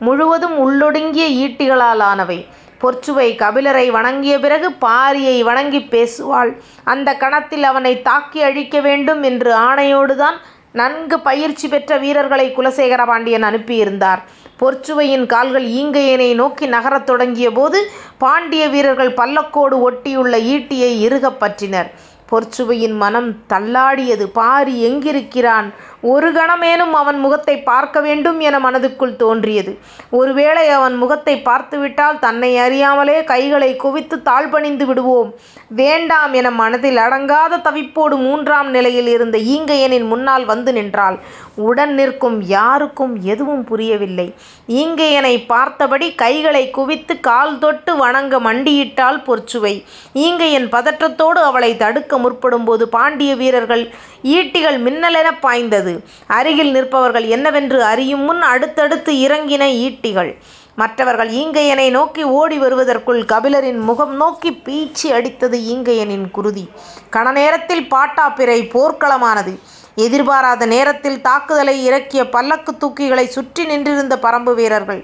முழுவதும் 0.00 0.56
உள்ளொடுங்கிய 0.58 1.26
ஈட்டிகளால் 1.44 2.02
ஆனவை. 2.10 2.38
பொற்சுவை 2.82 3.36
கபிலரை 3.36 3.90
வணங்கிய 3.90 4.38
பிறகு 4.38 4.70
பாரியை 4.70 5.40
வணங்கிப் 5.40 5.90
பேசுவாள். 5.90 6.56
அந்தக் 6.84 7.20
கணத்தில் 7.20 7.62
அவனைத் 7.62 8.04
தாக்கி 8.04 8.42
அழிக்க 8.42 8.80
வேண்டும் 8.80 9.22
என்று 9.22 9.56
ஆணையோடுதான் 9.56 10.36
நன்கு 10.72 11.20
பயிற்சி 11.20 11.68
பெற்ற 11.68 11.96
வீரர்களை 11.98 12.54
குலசேகர 12.56 13.06
பாண்டியன் 13.06 13.44
அனுப்பியிருந்தார். 13.44 14.18
பொற்சுவையின் 14.60 15.26
கால்கள் 15.26 15.66
ஈங்கையனை 15.66 16.34
நோக்கி 16.34 16.66
நகரத் 16.66 17.06
தொடங்கியபோது 17.06 17.90
பாண்டிய 18.18 18.68
வீரர்கள் 18.68 19.14
பல்லக்கோடு 19.14 19.90
ஒட்டியுள்ள 19.90 20.36
ஈட்டியை 20.38 21.00
இறுகப் 21.00 21.44
பற்றினர். 21.44 21.90
பொற்சுவையின் 22.30 22.94
மனம் 22.94 23.34
தள்ளாடியது. 23.48 24.24
பாரி 24.24 24.82
எங்கிருக்கிறான்? 24.82 25.72
ஒரு 26.04 26.32
கணமேனும் 26.32 26.92
அவன் 26.92 27.18
முகத்தைப் 27.18 27.64
பார்க்க 27.64 28.00
வேண்டும் 28.00 28.40
என 28.40 28.58
மனதுக்குள் 28.58 29.16
தோன்றியது. 29.16 29.78
ஒருவேளை 30.10 30.68
அவன் 30.68 30.94
முகத்தைப் 30.94 31.44
பார்த்துவிட்டால் 31.44 32.18
தன்னை 32.18 32.58
அறியாமலே 32.58 33.24
கைகளைக் 33.24 33.78
குவித்துத் 33.78 34.24
தாழ்பணிந்து 34.24 34.84
விடுவோம். 34.84 35.30
வேண்டாம் 35.68 36.32
என 36.32 36.50
மனதில் 36.50 36.96
அடங்காத 36.96 37.60
தவிப்போடு 37.64 38.16
மூன்றாம் 38.16 38.70
நிலையில் 38.70 39.06
இருந்த 39.06 39.38
ஈங்கையனின் 39.38 40.06
முன்னால் 40.06 40.44
வந்து 40.44 40.72
நின்றாள். 40.72 41.18
உடன் 41.54 41.94
நிற்கும் 41.94 42.42
யாருக்கும் 42.42 43.22
எதுவும் 43.22 43.64
புரியவில்லை. 43.64 44.34
ஈங்கையனைப் 44.68 45.46
பார்த்தபடி 45.46 46.14
கைகளைக் 46.14 46.72
குவித்து 46.72 47.20
கால் 47.20 47.58
தொட்டு 47.58 47.96
வணங்க 47.96 48.40
மண்டியிட்டாள் 48.40 49.22
பொற்சுவை. 49.26 49.74
ஈங்கையன் 50.14 50.68
பதற்றத்தோடு 50.68 51.40
அவளைத் 51.42 51.78
தடுக்க 51.78 52.18
முற்படும்போது 52.18 52.82
பாண்டிய 52.88 53.36
வீரர்கள் 53.36 53.84
ஈட்டிகள் 54.24 54.78
மின்னலெனப் 54.78 55.40
பாய்ந்தது. 55.40 55.91
அருகில் 56.26 56.72
நிற்பவர்கள் 56.74 57.28
என்னவென்று 57.28 57.84
அறியும் 57.84 58.20
முன் 58.20 58.42
அடுத்தடுத்து 58.42 59.12
இறங்கின 59.12 59.64
ஈட்டிகள். 59.84 60.32
மற்றவர்கள் 60.76 61.30
ஈங்கையனை 61.30 61.90
நோக்கி 61.90 62.22
ஓடி 62.22 62.58
வருவதற்குள் 62.58 63.24
கபிலரின் 63.24 63.80
முகம் 63.80 64.14
நோக்கிப் 64.14 64.62
பீச்சி 64.64 65.12
அடித்தது 65.12 65.58
ஈங்கையனின் 65.72 66.30
குருதி. 66.30 66.64
கணநேரத்தில் 67.12 67.86
பட்டாப்பிரை 67.88 68.58
போர்க்களமானது. 68.68 69.52
எதிர்பாராத 69.94 70.66
நேரத்தில் 70.66 71.20
தாக்குதலை 71.20 71.84
இறக்கிய 71.84 72.22
பல்லக்குத் 72.22 72.78
தூக்கிகளைச் 72.78 73.34
சுற்றி 73.36 73.64
நின்றிருந்த 73.64 74.18
பரம்பு 74.22 74.54
வீரர்கள் 74.54 75.02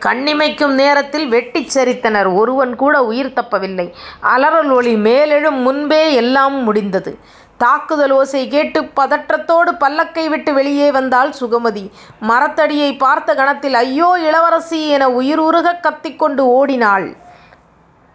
கண்ணிமைக்கும் 0.00 0.74
நேரத்தில் 0.74 1.28
வெட்டிச் 1.28 1.78
சரித்தனர். 1.78 2.34
ஒருவன் 2.34 2.76
கூட 2.76 3.02
உயிர் 3.02 3.32
தப்பவில்லை. 3.36 3.86
அலறல் 4.20 4.70
ஒலி 4.70 4.94
மேலெழும் 4.96 5.60
முன்பே 5.60 6.14
எல்லாம் 6.14 6.62
முடிந்தது. 6.62 7.18
தாக்குதல் 7.56 8.10
ஓசை 8.10 8.48
கேட்டு 8.48 8.82
பதற்றத்தோடு 8.82 9.72
பல்லக்கை 9.80 10.28
விட்டு 10.28 10.54
வெளியே 10.54 10.90
வந்தாள் 10.90 11.34
சுகமதி. 11.40 11.90
மரத்தடியை 12.28 12.96
பார்த்த 12.98 13.34
கணத்தில் 13.34 13.74
ஐயோ 13.74 14.16
இளவரசி 14.18 14.88
என 14.88 15.10
உயிர் 15.10 15.38
உருகக் 15.38 15.82
கத்திக்கொண்டு 15.82 16.46
ஓடினாள். 16.46 17.16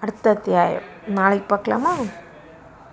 அடுத்த 0.01 0.29
அத்தியாயம் 0.29 0.81
நாளைக்கு 1.07 1.45
பார்க்கலாமா? 1.47 1.93